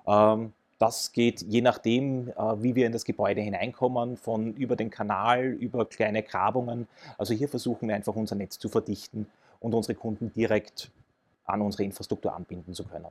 Ähm, 0.08 0.54
das 0.80 1.12
geht 1.12 1.42
je 1.42 1.62
nachdem, 1.62 2.30
äh, 2.30 2.64
wie 2.64 2.76
wir 2.76 2.86
in 2.86 2.92
das 2.92 3.06
Gebäude 3.06 3.42
hineinkommen, 3.42 4.18
von 4.18 4.54
über 4.56 4.76
den 4.76 4.90
Kanal, 4.90 5.46
über 5.46 5.86
kleine 5.86 6.24
Grabungen. 6.24 6.88
Also 7.18 7.34
hier 7.34 7.48
versuchen 7.48 7.88
wir 7.88 7.96
einfach 7.96 8.16
unser 8.16 8.36
Netz 8.36 8.60
zu 8.60 8.70
verdichten 8.70 9.28
und 9.60 9.74
unsere 9.74 9.96
Kunden 9.96 10.34
direkt 10.34 10.92
an 11.46 11.62
unsere 11.62 11.84
Infrastruktur 11.84 12.34
anbinden 12.34 12.74
zu 12.74 12.86
können 12.86 13.08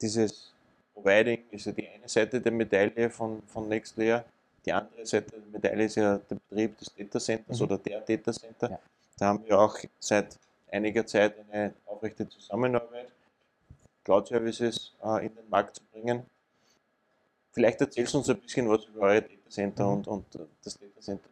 dieses 0.00 0.52
Providing 0.94 1.44
ist 1.50 1.66
ja 1.66 1.72
die 1.72 1.88
eine 1.88 2.08
Seite 2.08 2.40
der 2.40 2.52
Medaille 2.52 3.10
von, 3.10 3.42
von 3.46 3.68
NextLayer. 3.68 4.24
Die 4.64 4.72
andere 4.72 5.04
Seite 5.06 5.32
der 5.32 5.50
Medaille 5.52 5.84
ist 5.84 5.96
ja 5.96 6.18
der 6.18 6.36
Betrieb 6.48 6.78
des 6.78 6.94
Data 6.94 7.20
Centers 7.20 7.58
mhm. 7.58 7.64
oder 7.64 7.78
der 7.78 8.00
Data 8.00 8.32
Center. 8.32 8.70
Ja. 8.70 8.78
Da 9.18 9.26
haben 9.26 9.44
wir 9.44 9.58
auch 9.58 9.78
seit 9.98 10.38
einiger 10.70 11.06
Zeit 11.06 11.36
eine 11.50 11.74
aufrechte 11.86 12.28
Zusammenarbeit, 12.28 13.08
Cloud 14.04 14.28
Services 14.28 14.94
äh, 15.04 15.26
in 15.26 15.34
den 15.34 15.48
Markt 15.48 15.76
zu 15.76 15.82
bringen. 15.92 16.22
Vielleicht 17.52 17.80
erzählst 17.80 18.14
du 18.14 18.18
uns 18.18 18.28
ein 18.28 18.38
bisschen 18.38 18.68
was 18.68 18.84
über 18.84 19.02
eure 19.02 19.22
Data 19.22 19.50
Center 19.50 19.84
mhm. 19.86 19.92
und, 19.92 20.08
und 20.08 20.48
das 20.62 20.78
Data 20.78 21.00
Center. 21.00 21.28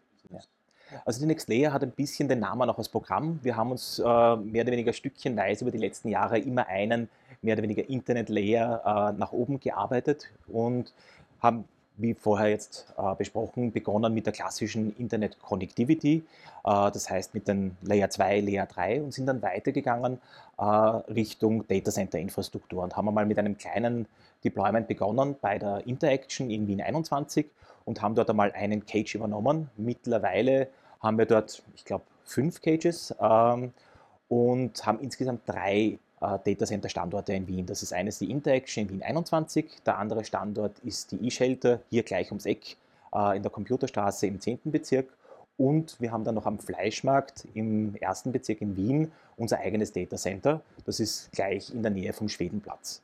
Also 1.05 1.21
die 1.21 1.26
NextLayer 1.26 1.73
hat 1.73 1.83
ein 1.83 1.91
bisschen 1.91 2.29
den 2.29 2.41
Namen 2.41 2.69
auch 2.69 2.79
als 2.79 2.88
Programm. 2.88 3.41
Wir 3.43 3.57
haben 3.57 3.71
uns 3.71 3.99
äh, 3.99 4.03
mehr 4.03 4.62
oder 4.62 4.73
weniger 4.73 4.93
stückchenweise 4.93 5.64
über 5.64 5.71
die 5.71 5.79
letzten 5.79 6.09
Jahre 6.09 6.38
immer 6.38 6.67
einen 6.67 7.09
mehr 7.43 7.55
oder 7.55 7.62
weniger 7.62 7.88
Internet-Layer 7.88 9.12
äh, 9.14 9.19
nach 9.19 9.33
oben 9.33 9.61
gearbeitet 9.61 10.31
und 10.49 10.93
haben 11.41 11.64
wie 11.97 12.14
vorher 12.14 12.49
jetzt 12.49 12.93
äh, 12.97 13.14
besprochen, 13.14 13.71
begonnen 13.73 14.12
mit 14.12 14.26
der 14.26 14.33
klassischen 14.33 14.97
Internet 14.97 15.41
Connectivity, 15.41 16.17
äh, 16.17 16.23
das 16.64 17.09
heißt 17.09 17.35
mit 17.35 17.47
den 17.47 17.76
Layer 17.83 18.11
2, 18.11 18.41
Layer 18.41 18.67
3 18.67 19.03
und 19.03 19.14
sind 19.14 19.26
dann 19.26 19.43
weitergegangen 19.43 20.19
äh, 20.59 20.64
Richtung 20.64 21.67
Data 21.69 21.91
Center 21.91 22.19
Infrastruktur 22.19 22.83
und 22.83 22.97
haben 22.97 23.09
einmal 23.09 23.26
mit 23.26 23.38
einem 23.38 23.57
kleinen 23.57 24.07
Deployment 24.43 24.88
begonnen 24.88 25.37
bei 25.41 25.59
der 25.59 25.87
Interaction 25.87 26.50
in 26.50 26.67
Wien 26.67 26.83
21 26.83 27.47
und 27.85 28.03
haben 28.03 28.14
dort 28.14 28.31
einmal 28.31 28.53
einen 28.53 28.87
Cage 28.87 29.14
übernommen. 29.14 29.71
Mittlerweile 29.76 30.69
haben 31.00 31.19
wir 31.19 31.26
dort, 31.26 31.62
ich 31.75 31.85
glaube, 31.85 32.05
fünf 32.25 32.61
Cages 32.62 33.14
ähm, 33.21 33.73
und 34.29 34.87
haben 34.87 35.00
insgesamt 35.00 35.43
drei 35.47 35.99
äh, 36.21 36.38
Datacenter 36.45 36.88
Standorte 36.88 37.35
in 37.35 37.47
Wien. 37.47 37.67
Das 37.67 37.83
ist 37.83 37.93
eines 37.93 38.19
die 38.19 38.31
Interaction 38.31 38.85
in 38.85 38.91
Wien 38.91 39.03
21, 39.03 39.83
der 39.85 39.99
andere 39.99 40.25
Standort 40.25 40.79
ist 40.81 41.12
die 41.12 41.26
eShelter 41.26 41.81
hier 41.91 42.03
gleich 42.03 42.31
ums 42.31 42.47
Eck 42.47 42.76
äh, 43.14 43.37
in 43.37 43.43
der 43.43 43.53
Computerstraße 43.53 44.26
im 44.26 44.41
10. 44.41 44.61
Bezirk 44.64 45.09
und 45.57 46.00
wir 46.00 46.11
haben 46.11 46.25
dann 46.25 46.35
noch 46.35 46.47
am 46.47 46.59
Fleischmarkt 46.59 47.47
im 47.55 47.95
ersten 47.97 48.33
Bezirk 48.33 48.61
in 48.61 48.76
Wien 48.76 49.12
unser 49.37 49.59
eigenes 49.59 49.93
Datacenter. 49.93 50.61
Das 50.85 51.00
ist 51.00 51.31
gleich 51.33 51.73
in 51.73 51.83
der 51.83 51.91
Nähe 51.93 52.12
vom 52.12 52.29
Schwedenplatz. 52.29 53.03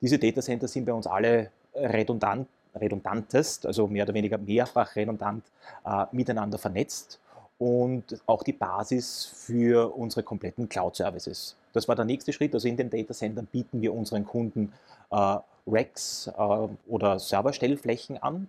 Diese 0.00 0.18
Datacenter 0.18 0.68
sind 0.68 0.84
bei 0.84 0.92
uns 0.92 1.06
alle 1.06 1.50
redundant, 1.74 2.48
redundantest, 2.76 3.66
also 3.66 3.86
mehr 3.86 4.04
oder 4.04 4.14
weniger 4.14 4.38
mehrfach 4.38 4.94
redundant 4.96 5.44
äh, 5.84 6.04
miteinander 6.12 6.58
vernetzt 6.58 7.18
und 7.58 8.20
auch 8.26 8.42
die 8.42 8.52
Basis 8.52 9.24
für 9.24 9.96
unsere 9.96 10.22
kompletten 10.22 10.68
Cloud-Services. 10.68 11.56
Das 11.72 11.88
war 11.88 11.96
der 11.96 12.04
nächste 12.04 12.32
Schritt. 12.32 12.54
Also 12.54 12.68
in 12.68 12.76
den 12.76 12.90
Datacentern 12.90 13.46
bieten 13.46 13.80
wir 13.80 13.94
unseren 13.94 14.24
Kunden 14.24 14.72
äh, 15.10 15.36
Racks 15.66 16.26
äh, 16.26 16.68
oder 16.88 17.18
Serverstellflächen 17.18 18.22
an. 18.22 18.48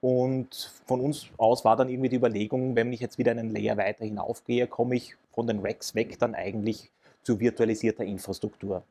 Und 0.00 0.72
von 0.86 1.00
uns 1.00 1.26
aus 1.38 1.64
war 1.64 1.76
dann 1.76 1.88
irgendwie 1.88 2.08
die 2.08 2.16
Überlegung, 2.16 2.76
wenn 2.76 2.92
ich 2.92 3.00
jetzt 3.00 3.18
wieder 3.18 3.32
einen 3.32 3.50
Layer 3.50 3.76
weiter 3.76 4.04
hinaufgehe, 4.04 4.66
komme 4.68 4.94
ich 4.94 5.16
von 5.32 5.46
den 5.46 5.60
Racks 5.60 5.94
weg 5.94 6.18
dann 6.18 6.34
eigentlich 6.34 6.90
zu 7.22 7.40
virtualisierter 7.40 8.04
Infrastruktur. 8.04 8.82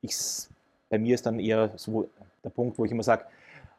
Ich, 0.00 0.16
bei 0.88 0.98
mir 0.98 1.14
ist 1.14 1.26
dann 1.26 1.38
eher 1.38 1.72
so 1.76 2.08
der 2.42 2.50
Punkt, 2.50 2.78
wo 2.78 2.84
ich 2.84 2.90
immer 2.90 3.02
sage, 3.02 3.26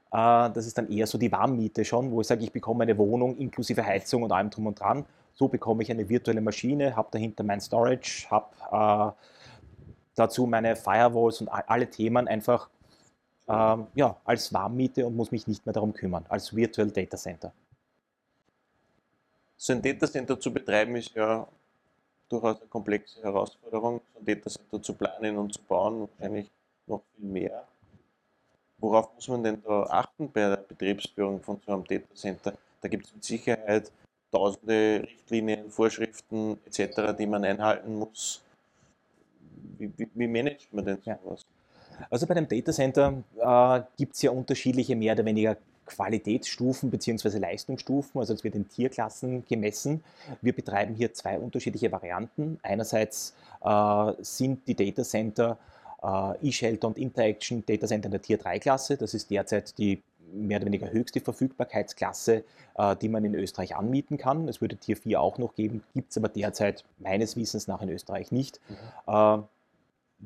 das 0.09 0.65
ist 0.65 0.77
dann 0.77 0.89
eher 0.89 1.07
so 1.07 1.17
die 1.17 1.31
Warmmiete 1.31 1.83
schon, 1.83 2.11
wo 2.11 2.21
ich 2.21 2.27
sage, 2.27 2.43
ich 2.43 2.51
bekomme 2.51 2.83
eine 2.83 2.97
Wohnung 2.97 3.37
inklusive 3.37 3.85
Heizung 3.85 4.23
und 4.23 4.31
allem 4.31 4.49
drum 4.49 4.67
und 4.67 4.79
dran 4.79 5.05
so 5.37 5.47
bekomme 5.47 5.83
ich 5.83 5.91
eine 5.91 6.09
virtuelle 6.09 6.41
Maschine, 6.41 6.95
habe 6.95 7.09
dahinter 7.11 7.43
mein 7.43 7.61
Storage, 7.61 8.27
habe 8.31 9.15
äh, 9.15 9.23
dazu 10.15 10.47
meine 10.47 10.75
Firewalls 10.75 11.41
und 11.41 11.47
alle 11.49 11.87
Themen 11.87 12.27
einfach 12.27 12.69
äh, 13.47 13.77
ja, 13.93 14.17
als 14.25 14.51
Warmmiete 14.51 15.05
und 15.05 15.15
muss 15.15 15.31
mich 15.31 15.45
nicht 15.45 15.63
mehr 15.65 15.73
darum 15.73 15.93
kümmern, 15.93 16.25
als 16.27 16.55
Virtual 16.55 16.89
Data 16.89 17.17
Center. 17.17 17.53
So 19.57 19.73
ein 19.73 19.81
Data 19.81 20.07
Center 20.07 20.39
zu 20.39 20.51
betreiben 20.51 20.95
ist 20.95 21.13
ja 21.13 21.47
durchaus 22.29 22.59
eine 22.59 22.69
komplexe 22.69 23.21
Herausforderung. 23.21 24.01
So 24.13 24.19
ein 24.19 24.25
Data 24.25 24.49
Center 24.49 24.81
zu 24.81 24.93
planen 24.95 25.37
und 25.37 25.53
zu 25.53 25.61
bauen, 25.61 26.01
wahrscheinlich 26.01 26.49
noch 26.87 27.03
viel 27.15 27.25
mehr. 27.25 27.67
Worauf 28.79 29.13
muss 29.15 29.27
man 29.27 29.43
denn 29.43 29.61
da 29.65 29.83
achten 29.83 30.31
bei 30.31 30.41
der 30.41 30.57
Betriebsführung 30.57 31.41
von 31.41 31.59
so 31.65 31.73
einem 31.73 31.83
Data 31.83 32.13
Center? 32.13 32.53
Da 32.81 32.87
gibt 32.87 33.07
es 33.07 33.13
mit 33.13 33.23
Sicherheit 33.23 33.91
tausende 34.31 35.01
Richtlinien, 35.03 35.71
Vorschriften 35.71 36.59
etc., 36.65 37.15
die 37.17 37.25
man 37.25 37.43
einhalten 37.43 37.95
muss. 37.95 38.41
Wie, 39.79 39.91
wie, 39.97 40.09
wie 40.13 40.27
managt 40.27 40.71
man 40.73 40.85
denn 40.85 40.99
sowas? 41.03 41.45
Also 42.09 42.27
bei 42.27 42.35
einem 42.35 42.47
Datacenter 42.47 43.23
äh, 43.39 43.81
gibt 43.97 44.15
es 44.15 44.21
ja 44.21 44.31
unterschiedliche 44.31 44.95
mehr 44.95 45.13
oder 45.13 45.25
weniger 45.25 45.57
Qualitätsstufen 45.87 46.91
bzw. 46.91 47.37
Leistungsstufen, 47.39 48.19
also 48.19 48.33
es 48.33 48.43
wird 48.43 48.55
in 48.55 48.67
Tierklassen 48.67 49.45
gemessen. 49.47 50.03
Wir 50.41 50.53
betreiben 50.53 50.93
hier 50.93 51.13
zwei 51.13 51.39
unterschiedliche 51.39 51.91
Varianten. 51.91 52.59
Einerseits 52.61 53.33
äh, 53.63 54.13
sind 54.19 54.67
die 54.67 54.75
Datacenter 54.75 55.57
äh, 56.03 56.47
eShelter 56.47 56.87
und 56.87 56.97
Interaction 56.97 57.65
Datacenter 57.65 58.07
in 58.07 58.11
der 58.11 58.21
Tier 58.21 58.37
3 58.37 58.59
Klasse. 58.59 58.97
Das 58.97 59.13
ist 59.13 59.29
derzeit 59.29 59.77
die 59.77 60.01
mehr 60.33 60.57
oder 60.57 60.65
weniger 60.65 60.91
höchste 60.91 61.21
Verfügbarkeitsklasse, 61.21 62.43
äh, 62.77 62.95
die 62.97 63.09
man 63.09 63.23
in 63.23 63.35
Österreich 63.35 63.75
anmieten 63.75 64.17
kann. 64.17 64.47
Es 64.47 64.61
würde 64.61 64.75
Tier 64.75 64.97
4 64.97 65.21
auch 65.21 65.37
noch 65.37 65.55
geben, 65.55 65.83
gibt 65.93 66.11
es 66.11 66.17
aber 66.17 66.29
derzeit 66.29 66.83
meines 66.99 67.35
Wissens 67.35 67.67
nach 67.67 67.81
in 67.81 67.89
Österreich 67.89 68.31
nicht. 68.31 68.59
Mhm. 68.69 69.13
Äh, 69.13 69.37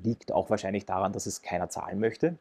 liegt 0.03 0.31
auch 0.31 0.49
wahrscheinlich 0.49 0.85
daran, 0.85 1.13
dass 1.13 1.25
es 1.25 1.41
keiner 1.41 1.69
zahlen 1.69 1.99
möchte. 1.99 2.37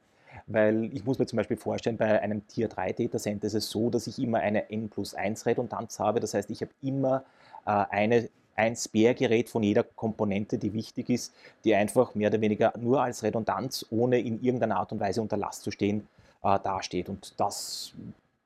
Weil 0.46 0.90
ich 0.94 1.04
muss 1.04 1.18
mir 1.18 1.26
zum 1.26 1.36
Beispiel 1.38 1.56
vorstellen, 1.56 1.96
bei 1.96 2.20
einem 2.20 2.46
Tier 2.46 2.68
3 2.68 2.92
Data 2.92 3.18
Center 3.18 3.46
ist 3.46 3.54
es 3.54 3.70
so, 3.70 3.90
dass 3.90 4.06
ich 4.06 4.18
immer 4.18 4.38
eine 4.38 4.70
N 4.70 4.88
plus 4.88 5.14
1 5.14 5.44
Redundanz 5.46 5.98
habe. 5.98 6.20
Das 6.20 6.34
heißt, 6.34 6.50
ich 6.50 6.60
habe 6.60 6.70
immer 6.82 7.24
äh, 7.66 7.70
eine, 7.70 8.28
ein 8.60 8.76
Spare-Gerät 8.76 9.48
von 9.48 9.62
jeder 9.62 9.82
Komponente, 9.82 10.58
die 10.58 10.72
wichtig 10.72 11.08
ist, 11.08 11.32
die 11.64 11.74
einfach 11.74 12.14
mehr 12.14 12.28
oder 12.28 12.40
weniger 12.40 12.72
nur 12.78 13.02
als 13.02 13.22
Redundanz, 13.22 13.86
ohne 13.90 14.18
in 14.18 14.42
irgendeiner 14.42 14.76
Art 14.76 14.92
und 14.92 15.00
Weise 15.00 15.22
unter 15.22 15.36
Last 15.36 15.62
zu 15.62 15.70
stehen, 15.70 16.06
äh, 16.42 16.58
dasteht. 16.58 17.08
Und 17.08 17.34
das 17.38 17.92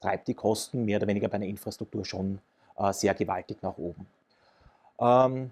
treibt 0.00 0.28
die 0.28 0.34
Kosten 0.34 0.84
mehr 0.84 0.98
oder 0.98 1.08
weniger 1.08 1.28
bei 1.28 1.36
einer 1.36 1.46
Infrastruktur 1.46 2.04
schon 2.04 2.38
äh, 2.78 2.92
sehr 2.92 3.14
gewaltig 3.14 3.58
nach 3.62 3.76
oben. 3.76 4.06
Ähm, 5.00 5.50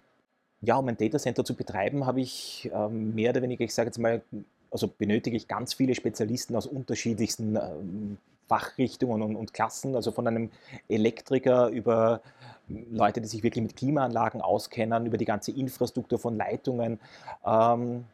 ja, 0.61 0.77
um 0.77 0.87
ein 0.87 0.97
Datacenter 0.97 1.45
zu 1.45 1.55
betreiben, 1.55 2.07
habe 2.07 2.21
ich 2.21 2.71
ähm, 2.73 3.15
mehr 3.15 3.31
oder 3.31 3.43
weniger, 3.43 3.65
ich 3.65 3.75
sage 3.75 3.89
jetzt 3.89 3.99
mal, 3.99 4.23
also 4.71 4.87
benötige 4.87 5.37
ich 5.37 5.49
ganz 5.49 5.75
viele 5.75 5.95
Spezialisten 5.95 6.55
aus 6.55 6.67
unterschiedlichsten 6.67 7.57
ähm, 7.57 8.19
Fachrichtungen 8.53 9.23
und, 9.23 9.35
und, 9.35 9.55
Klassen, 9.55 9.97
also 9.97 10.13
von 10.13 10.27
einem 10.27 10.51
Elektriker 10.87 11.69
über 11.69 12.21
Leute, 12.69 13.23
die 13.23 13.27
sich 13.27 13.43
wirklich 13.43 13.63
mit 13.63 13.77
Klimaanlagen 13.77 14.43
auskennen, 14.43 15.07
über 15.07 15.17
die 15.17 15.25
ganze 15.25 15.53
Infrastruktur 15.53 16.19
von 16.19 16.37
Leitungen, 16.37 17.01
ähm, 17.47 18.05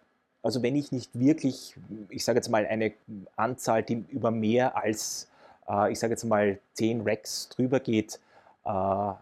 also 0.41 0.63
wenn 0.63 0.77
ich 0.77 0.93
nicht 0.93 1.19
wirklich, 1.19 1.75
ich 2.09 2.25
sage 2.25 2.39
jetzt 2.39 2.51
mal, 2.51 2.65
eine 2.67 2.93
Anzahl, 3.35 3.83
die 3.83 4.05
über 4.11 4.31
mehr 4.31 4.77
als, 4.77 5.29
äh, 5.69 5.91
ich 5.91 5.99
sage 5.99 6.13
jetzt 6.13 6.25
mal, 6.25 6.61
10 6.75 7.01
Racks 7.01 7.49
drüber 7.49 7.81
geht, 7.81 8.21
äh, 8.65 8.69
an, 8.69 9.19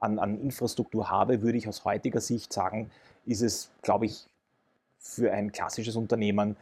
an 0.00 0.40
Infrastruktur 0.40 1.10
habe, 1.10 1.42
würde 1.42 1.58
ich 1.58 1.68
aus 1.68 1.84
heutiger 1.84 2.22
Sicht 2.22 2.54
sagen, 2.54 2.90
ist 3.26 3.42
es, 3.42 3.70
glaube 3.82 4.06
ich, 4.06 4.26
für 4.98 5.30
ein 5.30 5.52
klassisches 5.52 5.96
Unternehmen 5.96 6.56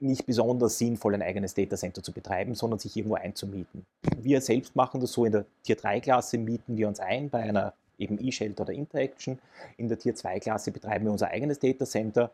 nicht 0.00 0.26
besonders 0.26 0.78
sinnvoll, 0.78 1.14
ein 1.14 1.22
eigenes 1.22 1.54
Datacenter 1.54 2.02
zu 2.02 2.12
betreiben, 2.12 2.54
sondern 2.54 2.78
sich 2.78 2.96
irgendwo 2.96 3.16
einzumieten. 3.16 3.84
Wir 4.16 4.40
selbst 4.40 4.76
machen 4.76 5.00
das 5.00 5.12
so 5.12 5.24
in 5.24 5.32
der 5.32 5.44
Tier 5.62 5.76
3-Klasse, 5.76 6.38
mieten 6.38 6.76
wir 6.76 6.88
uns 6.88 7.00
ein 7.00 7.30
bei 7.30 7.40
einer 7.42 7.74
eben 7.98 8.18
E-Shelter 8.18 8.62
oder 8.62 8.72
Interaction. 8.72 9.38
In 9.76 9.88
der 9.88 9.98
Tier 9.98 10.14
2-Klasse 10.14 10.70
betreiben 10.70 11.04
wir 11.04 11.12
unser 11.12 11.28
eigenes 11.28 11.58
Datacenter 11.58 12.30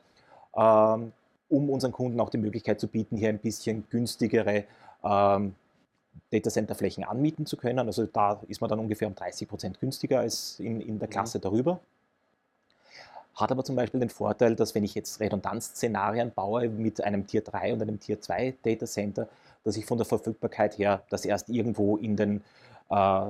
ähm, 0.56 1.12
um 1.48 1.70
unseren 1.70 1.92
Kunden 1.92 2.18
auch 2.20 2.30
die 2.30 2.38
Möglichkeit 2.38 2.80
zu 2.80 2.88
bieten, 2.88 3.16
hier 3.16 3.28
ein 3.28 3.38
bisschen 3.38 3.84
günstigere 3.88 4.64
ähm, 5.04 5.54
Datacenter-Flächen 6.32 7.04
anmieten 7.04 7.46
zu 7.46 7.56
können. 7.56 7.78
Also 7.78 8.06
da 8.06 8.40
ist 8.48 8.60
man 8.60 8.70
dann 8.70 8.80
ungefähr 8.80 9.06
um 9.06 9.14
30 9.14 9.46
Prozent 9.46 9.80
günstiger 9.80 10.20
als 10.20 10.58
in, 10.58 10.80
in 10.80 10.98
der 10.98 11.08
mhm. 11.08 11.12
Klasse 11.12 11.38
darüber. 11.38 11.80
Hat 13.36 13.52
aber 13.52 13.64
zum 13.64 13.76
Beispiel 13.76 14.00
den 14.00 14.08
Vorteil, 14.08 14.56
dass 14.56 14.74
wenn 14.74 14.82
ich 14.82 14.94
jetzt 14.94 15.20
Redundanzszenarien 15.20 16.32
baue 16.32 16.68
mit 16.70 17.04
einem 17.04 17.26
Tier 17.26 17.42
3 17.42 17.74
und 17.74 17.82
einem 17.82 18.00
Tier 18.00 18.20
2 18.20 18.54
Datacenter, 18.62 19.28
dass 19.62 19.76
ich 19.76 19.84
von 19.84 19.98
der 19.98 20.06
Verfügbarkeit 20.06 20.78
her 20.78 21.02
das 21.10 21.26
erst 21.26 21.50
irgendwo 21.50 21.98
in 21.98 22.16
den 22.16 22.42
äh, 22.88 23.26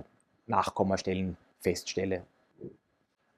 Nachkommastellen 0.47 1.37
feststelle. 1.61 2.23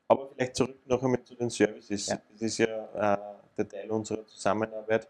Aber 0.09 0.29
vielleicht 0.35 0.57
zurück 0.57 0.77
noch 0.87 1.03
einmal 1.03 1.23
zu 1.25 1.35
den 1.35 1.49
Services. 1.49 2.07
Ja. 2.07 2.21
Das 2.33 2.43
ist 2.43 2.59
ja 2.59 3.15
äh, 3.15 3.19
der 3.57 3.69
Teil 3.69 3.91
unserer 3.91 4.27
Zusammenarbeit. 4.27 5.09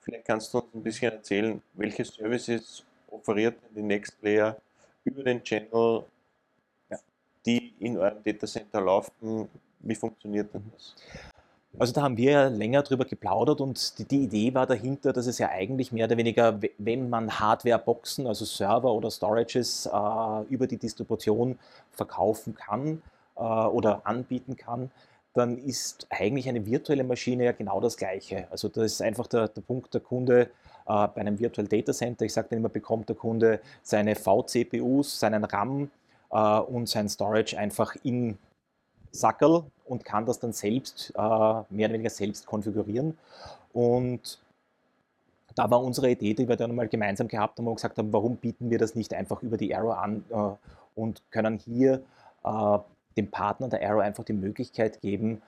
Vielleicht 0.00 0.24
kannst 0.24 0.54
du 0.54 0.58
uns 0.58 0.72
ein 0.72 0.82
bisschen 0.84 1.12
erzählen, 1.12 1.60
welche 1.74 2.04
Services 2.04 2.84
offeriert 3.10 3.56
die 3.74 3.82
Nextlayer 3.82 4.56
über 5.04 5.24
den 5.24 5.42
Channel, 5.42 6.04
ja. 6.90 6.98
die 7.44 7.74
in 7.80 7.98
eurem 7.98 8.22
Datacenter 8.22 8.80
laufen. 8.80 9.48
Wie 9.88 9.94
funktioniert 9.94 10.52
denn 10.52 10.64
das? 10.72 10.94
Also 11.78 11.92
da 11.92 12.02
haben 12.02 12.16
wir 12.16 12.30
ja 12.30 12.48
länger 12.48 12.82
drüber 12.82 13.04
geplaudert 13.04 13.60
und 13.60 13.98
die, 13.98 14.04
die, 14.04 14.22
Idee 14.24 14.54
war 14.54 14.66
dahinter, 14.66 15.12
dass 15.12 15.26
es 15.26 15.38
ja 15.38 15.50
eigentlich 15.50 15.92
mehr 15.92 16.06
oder 16.06 16.16
weniger, 16.16 16.58
wenn 16.78 17.10
man 17.10 17.38
Hardware-Boxen, 17.38 18.26
also 18.26 18.46
Server 18.46 18.92
oder 18.94 19.10
Storages 19.10 19.84
äh, 19.84 20.42
über 20.48 20.66
die 20.66 20.78
Distribution 20.78 21.58
verkaufen 21.90 22.54
kann 22.54 23.02
äh, 23.36 23.40
oder 23.40 24.06
anbieten 24.06 24.56
kann, 24.56 24.90
dann 25.34 25.58
ist 25.58 26.06
eigentlich 26.08 26.48
eine 26.48 26.64
virtuelle 26.64 27.04
Maschine 27.04 27.44
ja 27.44 27.52
genau 27.52 27.78
das 27.80 27.98
Gleiche. 27.98 28.46
Also 28.50 28.68
das 28.68 28.84
ist 28.84 29.02
einfach 29.02 29.26
der, 29.26 29.48
der 29.48 29.60
Punkt, 29.60 29.92
der 29.92 30.00
Kunde 30.00 30.42
äh, 30.42 30.48
bei 30.86 31.16
einem 31.16 31.38
Virtual 31.38 31.66
Data 31.68 31.92
Center, 31.92 32.24
ich 32.24 32.32
sage 32.32 32.48
dann 32.50 32.60
immer, 32.60 32.70
bekommt 32.70 33.10
der 33.10 33.16
Kunde 33.16 33.60
seine 33.82 34.14
VCPUs, 34.14 35.20
seinen 35.20 35.44
RAM 35.44 35.90
äh, 36.30 36.58
und 36.58 36.88
sein 36.88 37.10
Storage 37.10 37.58
einfach 37.58 37.96
in 38.02 38.38
Sackerl 39.12 39.64
und 39.86 40.04
kann 40.04 40.26
das 40.26 40.38
dann 40.38 40.52
selbst, 40.52 41.12
äh, 41.16 41.20
mehr 41.20 41.64
oder 41.86 41.92
weniger 41.92 42.10
selbst 42.10 42.46
konfigurieren. 42.46 43.16
Und 43.72 44.38
da 45.54 45.70
war 45.70 45.82
unsere 45.82 46.10
Idee, 46.10 46.34
die 46.34 46.48
wir 46.48 46.56
dann 46.56 46.74
mal 46.74 46.88
gemeinsam 46.88 47.28
gehabt 47.28 47.58
haben 47.58 47.66
und 47.66 47.76
gesagt 47.76 47.98
haben, 47.98 48.12
warum 48.12 48.36
bieten 48.36 48.70
wir 48.70 48.78
das 48.78 48.94
nicht 48.94 49.14
einfach 49.14 49.42
über 49.42 49.56
die 49.56 49.74
Arrow 49.74 49.96
an 49.96 50.24
äh, 50.30 51.00
und 51.00 51.22
können 51.30 51.58
hier 51.58 52.02
äh, 52.44 52.78
dem 53.16 53.30
Partner 53.30 53.68
der 53.68 53.88
Arrow 53.88 54.02
einfach 54.02 54.24
die 54.24 54.34
Möglichkeit 54.34 55.00
geben, 55.00 55.40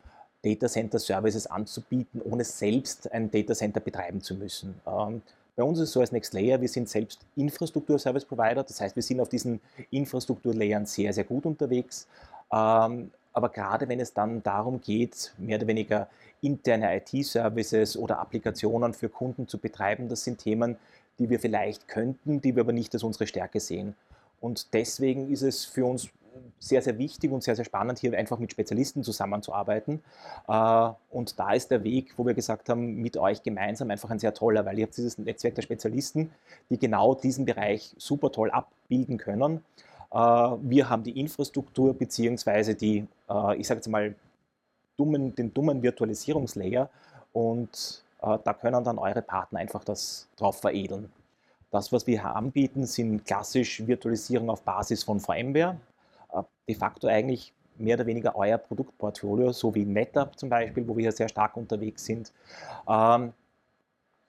Data 0.43 0.69
Center 0.69 0.99
Services 0.99 1.47
anzubieten, 1.47 2.23
ohne 2.23 2.45
selbst 2.45 3.11
ein 3.13 3.31
Data 3.31 3.55
Center 3.55 3.81
betreiben 3.81 4.21
zu 4.23 4.35
müssen. 4.35 4.81
Ähm, 4.87 5.23
bei 5.57 5.65
uns 5.65 5.79
ist 5.79 5.89
es 5.89 5.93
so 5.93 6.01
als 6.01 6.13
NextLayer, 6.13 6.61
wir 6.61 6.69
sind 6.69 6.89
selbst 6.89 7.21
Infrastruktur-Service 7.35 8.25
Provider, 8.25 8.63
das 8.63 8.81
heißt, 8.81 8.95
wir 8.95 9.03
sind 9.03 9.21
auf 9.21 9.29
diesen 9.29 9.61
Infrastrukturlayern 9.91 10.87
sehr, 10.87 11.13
sehr 11.13 11.25
gut 11.25 11.45
unterwegs. 11.47 12.07
Ähm, 12.53 13.11
aber 13.39 13.51
gerade 13.51 13.89
wenn 13.89 14.01
es 14.01 14.13
dann 14.13 14.43
darum 14.43 14.81
geht, 14.81 15.33
mehr 15.39 15.59
oder 15.59 15.69
weniger 15.69 16.09
interne 16.41 16.97
IT-Services 16.97 17.97
oder 17.97 18.19
Applikationen 18.19 18.95
für 18.95 19.09
Kunden 19.09 19.47
zu 19.47 19.59
betreiben, 19.59 20.09
das 20.09 20.25
sind 20.25 20.39
Themen, 20.39 20.77
die 21.21 21.31
wir 21.31 21.39
vielleicht 21.39 21.87
könnten, 21.87 22.41
die 22.41 22.57
wir 22.57 22.63
aber 22.65 22.73
nicht 22.73 22.93
als 22.95 23.05
unsere 23.05 23.29
Stärke 23.29 23.61
sehen. 23.61 23.95
Und 24.41 24.75
deswegen 24.75 25.31
ist 25.31 25.43
es 25.43 25.65
für 25.65 25.85
uns 25.85 26.09
sehr, 26.59 26.83
sehr 26.83 26.99
wichtig 26.99 27.31
und 27.31 27.45
sehr, 27.45 27.55
sehr 27.55 27.65
spannend, 27.65 28.01
hier 28.01 28.19
einfach 28.19 28.41
mit 28.41 28.51
Spezialisten 28.51 29.05
zusammenzuarbeiten. 29.05 30.03
Äh, 30.49 30.91
und 31.11 31.39
da 31.39 31.53
ist 31.53 31.71
der 31.71 31.85
Weg, 31.85 32.15
wo 32.17 32.27
wir 32.27 32.35
gesagt 32.35 32.69
haben, 32.69 32.97
mit 32.97 33.17
euch 33.17 33.45
gemeinsam 33.45 33.93
einfach 33.93 34.11
ein 34.11 34.19
sehr 34.19 34.35
toller, 34.35 34.67
weil 34.67 34.81
ihr 34.81 34.87
habt 34.87 34.97
dieses 34.97 35.17
Netzwerk 35.17 35.55
der 35.55 35.63
Spezialisten, 35.63 36.33
die 36.71 36.79
genau 36.79 37.15
diesen 37.15 37.45
Bereich 37.45 37.95
super 37.99 38.33
toll 38.33 38.51
abbilden 38.51 39.17
können. 39.17 39.65
Äh, 40.11 40.17
wir 40.17 40.89
haben 40.89 41.03
die 41.03 41.19
Infrastruktur 41.19 41.95
beziehungsweise 41.95 42.75
die, 42.75 43.07
äh, 43.29 43.57
ich 43.57 43.67
sage 43.67 43.79
jetzt 43.79 43.89
mal, 43.89 44.15
dummen, 44.97 45.35
den 45.35 45.55
dummen 45.55 45.83
Virtualisierungslayer 45.83 46.91
und 47.33 48.03
da 48.21 48.53
können 48.53 48.83
dann 48.83 48.99
eure 48.99 49.23
Partner 49.23 49.61
einfach 49.61 49.85
das 49.85 50.27
drauf 50.35 50.61
veredeln. 50.61 51.09
Das, 51.71 51.93
was 51.93 52.07
wir 52.07 52.25
anbieten, 52.25 52.87
sind 52.87 53.25
klassisch 53.27 53.87
Virtualisierung 53.87 54.49
auf 54.49 54.63
Basis 54.63 55.05
von 55.05 55.21
VMware, 55.21 55.77
äh, 56.33 56.43
de 56.67 56.75
facto 56.75 57.07
eigentlich 57.09 57.53
mehr 57.77 57.97
oder 57.97 58.07
weniger 58.07 58.35
euer 58.37 58.59
Produktportfolio, 58.59 59.53
so 59.53 59.75
wie 59.75 59.85
NetApp 59.85 60.39
zum 60.39 60.49
Beispiel, 60.49 60.89
wo 60.89 60.97
wir 60.97 61.05
ja 61.05 61.13
sehr 61.13 61.29
stark 61.29 61.57
unterwegs 61.57 62.05
sind. 62.05 62.33
Ähm, 62.89 63.33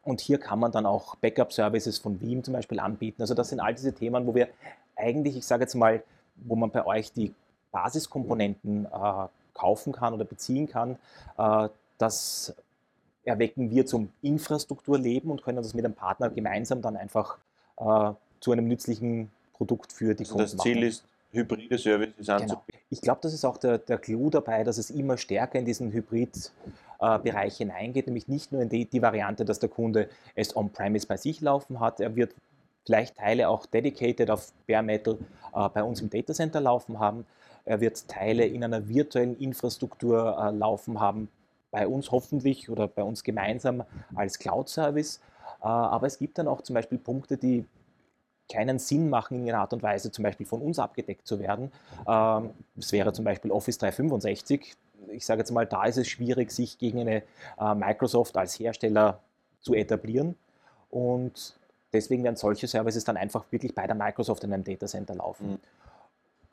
und 0.04 0.22
hier 0.22 0.38
kann 0.38 0.60
man 0.60 0.72
dann 0.72 0.86
auch 0.86 1.16
Backup-Services 1.16 1.98
von 1.98 2.20
Veeam 2.20 2.44
zum 2.44 2.54
Beispiel 2.54 2.80
anbieten. 2.80 3.22
Also 3.22 3.34
das 3.34 3.50
sind 3.50 3.60
all 3.60 3.74
diese 3.74 3.94
Themen, 3.94 4.28
wo 4.28 4.36
wir 4.36 4.50
eigentlich, 5.00 5.38
ich 5.38 5.46
sage 5.46 5.63
jetzt 5.63 5.75
mal, 5.75 6.03
wo 6.36 6.56
man 6.56 6.72
bei 6.72 6.86
euch 6.86 7.12
die 7.12 7.34
Basiskomponenten 7.72 8.86
äh, 8.86 9.27
kaufen 9.53 9.94
kann 9.94 10.13
oder 10.13 10.25
beziehen 10.25 10.68
kann. 10.68 10.98
Äh, 11.38 11.70
das 11.98 12.56
erwecken 13.24 13.70
wir 13.70 13.86
zum 13.86 14.12
Infrastrukturleben 14.22 15.29
und 15.29 15.44
können 15.44 15.58
das 15.58 15.74
mit 15.74 15.86
einem 15.86 15.94
Partner 15.94 16.29
gemeinsam 16.29 16.82
dann 16.82 16.96
einfach 16.96 17.38
äh, 17.77 18.12
zu 18.39 18.51
einem 18.51 18.68
nützlichen 18.68 19.29
Produkt 19.53 19.91
für 19.91 20.15
die 20.15 20.24
also 20.24 20.36
Kunden 20.36 20.58
machen. 20.58 20.58
Das 20.58 20.63
Ziel 20.63 20.84
ist, 20.84 21.03
hybride 21.32 21.77
Services 21.77 22.15
genau. 22.18 22.34
anzubieten. 22.34 22.63
Genau. 22.68 22.84
Ich 22.89 23.01
glaube, 23.01 23.20
das 23.22 23.34
ist 23.34 23.46
auch 23.46 23.58
der, 23.58 23.77
der 23.77 23.98
Clou 23.98 24.29
dabei, 24.29 24.63
dass 24.63 24.77
es 24.77 24.89
immer 24.89 25.18
stärker 25.18 25.60
in 25.60 25.65
diesen 25.65 25.91
Hybrid-Bereich 25.91 27.53
äh, 27.56 27.58
hineingeht, 27.58 28.08
nämlich 28.08 28.27
nicht 28.27 28.51
nur 28.51 28.62
in 28.62 28.70
die, 28.70 28.86
die 28.86 29.01
Variante, 29.01 29.46
dass 29.46 29.60
der 29.60 29.70
Kunde 29.70 30.10
es 30.36 30.56
on-premise 30.56 31.06
bei 31.06 31.18
sich 31.18 31.41
laufen 31.41 31.79
hat, 31.79 32.00
er 32.00 32.15
wird 32.15 32.34
vielleicht 32.86 33.18
Teile 33.18 33.50
auch 33.50 33.66
dedicated 33.66 34.30
auf 34.30 34.52
Bare 34.68 34.84
Metal 34.84 35.18
äh, 35.54 35.70
bei 35.70 35.84
uns 35.84 36.02
im 36.02 36.10
Datacenter 36.10 36.62
laufen 36.62 37.00
haben, 37.00 37.26
er 37.70 37.82
wird 37.82 38.08
Teile 38.08 38.46
in 38.46 38.64
einer 38.64 38.88
virtuellen 38.88 39.38
Infrastruktur 39.38 40.38
äh, 40.40 40.50
laufen 40.50 41.00
haben, 41.00 41.30
bei 41.70 41.88
uns 41.88 42.12
hoffentlich 42.12 42.70
oder 42.70 42.88
bei 42.88 43.04
uns 43.04 43.24
gemeinsam 43.24 43.84
als 44.16 44.40
Cloud-Service. 44.40 45.18
Äh, 45.62 45.68
aber 45.68 46.08
es 46.08 46.18
gibt 46.18 46.40
dann 46.40 46.48
auch 46.48 46.62
zum 46.62 46.74
Beispiel 46.74 46.98
Punkte, 46.98 47.38
die 47.38 47.66
keinen 48.52 48.80
Sinn 48.80 49.10
machen, 49.10 49.38
in 49.38 49.50
einer 49.50 49.62
Art 49.62 49.74
und 49.74 49.84
Weise 49.84 50.12
zum 50.12 50.24
Beispiel 50.24 50.48
von 50.48 50.62
uns 50.62 50.80
abgedeckt 50.80 51.28
zu 51.28 51.39
werden. 51.39 51.72
Ähm, 52.08 52.52
das 52.76 52.92
wäre 52.92 53.13
zum 53.13 53.24
Beispiel 53.26 53.52
Office 53.52 53.78
365. 53.78 54.76
Ich 55.12 55.26
sage 55.26 55.42
jetzt 55.42 55.52
mal, 55.52 55.68
da 55.68 55.86
ist 55.86 55.98
es 55.98 56.08
schwierig, 56.08 56.52
sich 56.52 56.80
gegen 56.80 57.02
eine 57.02 57.22
äh, 57.60 57.76
Microsoft 57.76 58.36
als 58.36 58.60
Hersteller 58.60 59.20
zu 59.62 59.76
etablieren. 59.76 60.36
Und 60.89 61.59
deswegen 61.93 62.23
werden 62.23 62.36
solche 62.36 62.67
Services 62.67 63.04
dann 63.04 63.17
einfach 63.17 63.45
wirklich 63.52 63.75
bei 63.75 63.88
der 63.88 63.95
Microsoft 63.95 64.43
in 64.43 64.54
einem 64.54 64.63
Datacenter 64.63 65.15
laufen. 65.15 65.52
Mhm. 65.52 65.60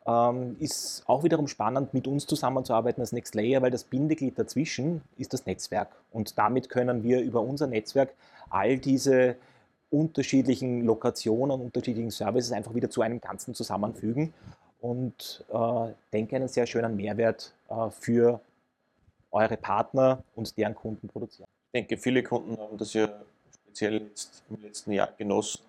Ähm, 0.08 0.56
ist 0.60 1.02
auch 1.06 1.24
wiederum 1.24 1.48
spannend, 1.48 1.92
mit 1.92 2.06
uns 2.06 2.26
zusammenzuarbeiten 2.26 3.00
als 3.00 3.12
Next 3.12 3.34
Layer, 3.34 3.60
weil 3.62 3.72
das 3.72 3.84
Bindeglied 3.84 4.38
dazwischen 4.38 5.02
ist 5.16 5.32
das 5.32 5.46
Netzwerk. 5.46 5.88
Und 6.12 6.38
damit 6.38 6.68
können 6.68 7.02
wir 7.02 7.20
über 7.20 7.40
unser 7.40 7.66
Netzwerk 7.66 8.14
all 8.48 8.78
diese 8.78 9.34
unterschiedlichen 9.90 10.84
Lokationen, 10.84 11.60
unterschiedlichen 11.60 12.10
Services 12.10 12.52
einfach 12.52 12.74
wieder 12.74 12.90
zu 12.90 13.02
einem 13.02 13.20
Ganzen 13.20 13.54
zusammenfügen 13.54 14.32
und 14.80 15.44
äh, 15.52 15.92
denke 16.12 16.36
einen 16.36 16.48
sehr 16.48 16.66
schönen 16.66 16.96
Mehrwert 16.96 17.52
äh, 17.68 17.90
für 17.90 18.40
eure 19.32 19.56
Partner 19.56 20.22
und 20.34 20.56
deren 20.56 20.74
Kunden 20.74 21.08
produzieren. 21.08 21.48
Ich 21.72 21.80
denke, 21.80 21.96
viele 21.96 22.22
Kunden 22.22 22.58
haben 22.58 22.78
das 22.78 22.94
ja 22.94 23.08
speziell 23.76 24.10
im 24.48 24.62
letzten 24.62 24.92
Jahr 24.92 25.10
genossen. 25.18 25.60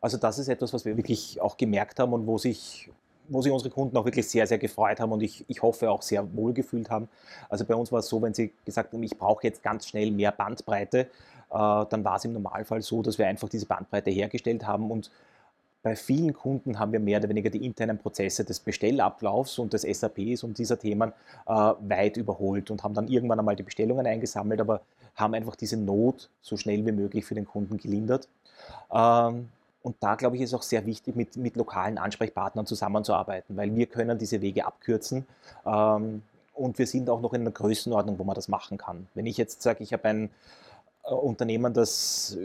Also 0.00 0.16
das 0.16 0.38
ist 0.38 0.48
etwas, 0.48 0.72
was 0.72 0.84
wir 0.84 0.96
wirklich 0.96 1.40
auch 1.40 1.56
gemerkt 1.56 1.98
haben 1.98 2.12
und 2.12 2.26
wo 2.26 2.38
sich, 2.38 2.88
wo 3.28 3.42
sich 3.42 3.52
unsere 3.52 3.70
Kunden 3.70 3.96
auch 3.96 4.04
wirklich 4.04 4.28
sehr, 4.28 4.46
sehr 4.46 4.58
gefreut 4.58 5.00
haben 5.00 5.10
und 5.10 5.22
ich, 5.22 5.44
ich 5.48 5.60
hoffe 5.60 5.90
auch 5.90 6.02
sehr 6.02 6.34
wohl 6.36 6.52
gefühlt 6.52 6.88
haben. 6.88 7.08
Also 7.48 7.64
bei 7.64 7.74
uns 7.74 7.90
war 7.90 7.98
es 7.98 8.08
so, 8.08 8.22
wenn 8.22 8.32
sie 8.34 8.52
gesagt 8.64 8.92
haben, 8.92 9.02
ich 9.02 9.18
brauche 9.18 9.44
jetzt 9.44 9.62
ganz 9.62 9.88
schnell 9.88 10.12
mehr 10.12 10.30
Bandbreite, 10.30 10.98
äh, 11.00 11.06
dann 11.50 12.04
war 12.04 12.16
es 12.16 12.24
im 12.24 12.32
Normalfall 12.32 12.80
so, 12.80 13.02
dass 13.02 13.18
wir 13.18 13.26
einfach 13.26 13.48
diese 13.48 13.66
Bandbreite 13.66 14.10
hergestellt 14.10 14.64
haben 14.64 14.90
und 14.90 15.10
bei 15.82 15.96
vielen 15.96 16.32
Kunden 16.32 16.78
haben 16.78 16.92
wir 16.92 17.00
mehr 17.00 17.18
oder 17.18 17.28
weniger 17.28 17.50
die 17.50 17.64
internen 17.64 17.98
Prozesse 17.98 18.44
des 18.44 18.60
Bestellablaufs 18.60 19.58
und 19.58 19.72
des 19.72 19.82
SAPs 19.82 20.44
und 20.44 20.58
dieser 20.58 20.78
Themen 20.78 21.12
äh, 21.46 21.52
weit 21.52 22.16
überholt 22.16 22.70
und 22.70 22.84
haben 22.84 22.94
dann 22.94 23.08
irgendwann 23.08 23.38
einmal 23.38 23.56
die 23.56 23.64
Bestellungen 23.64 24.06
eingesammelt, 24.06 24.60
aber 24.60 24.82
haben 25.16 25.34
einfach 25.34 25.56
diese 25.56 25.76
Not 25.76 26.30
so 26.40 26.56
schnell 26.56 26.86
wie 26.86 26.92
möglich 26.92 27.24
für 27.24 27.34
den 27.34 27.46
Kunden 27.46 27.78
gelindert. 27.78 28.28
Ähm, 28.92 29.48
und 29.82 29.96
da, 29.98 30.14
glaube 30.14 30.36
ich, 30.36 30.42
ist 30.42 30.54
auch 30.54 30.62
sehr 30.62 30.86
wichtig, 30.86 31.16
mit, 31.16 31.36
mit 31.36 31.56
lokalen 31.56 31.98
Ansprechpartnern 31.98 32.66
zusammenzuarbeiten, 32.66 33.56
weil 33.56 33.74
wir 33.74 33.86
können 33.86 34.18
diese 34.18 34.40
Wege 34.40 34.64
abkürzen. 34.64 35.26
Ähm, 35.66 36.22
und 36.54 36.78
wir 36.78 36.86
sind 36.86 37.10
auch 37.10 37.20
noch 37.20 37.32
in 37.32 37.40
einer 37.40 37.50
Größenordnung, 37.50 38.18
wo 38.18 38.24
man 38.24 38.34
das 38.34 38.46
machen 38.46 38.78
kann. 38.78 39.08
Wenn 39.14 39.26
ich 39.26 39.36
jetzt 39.36 39.62
sage, 39.62 39.82
ich 39.82 39.92
habe 39.92 40.04
ein 40.08 40.30
äh, 41.04 41.12
Unternehmen, 41.12 41.74
das, 41.74 42.36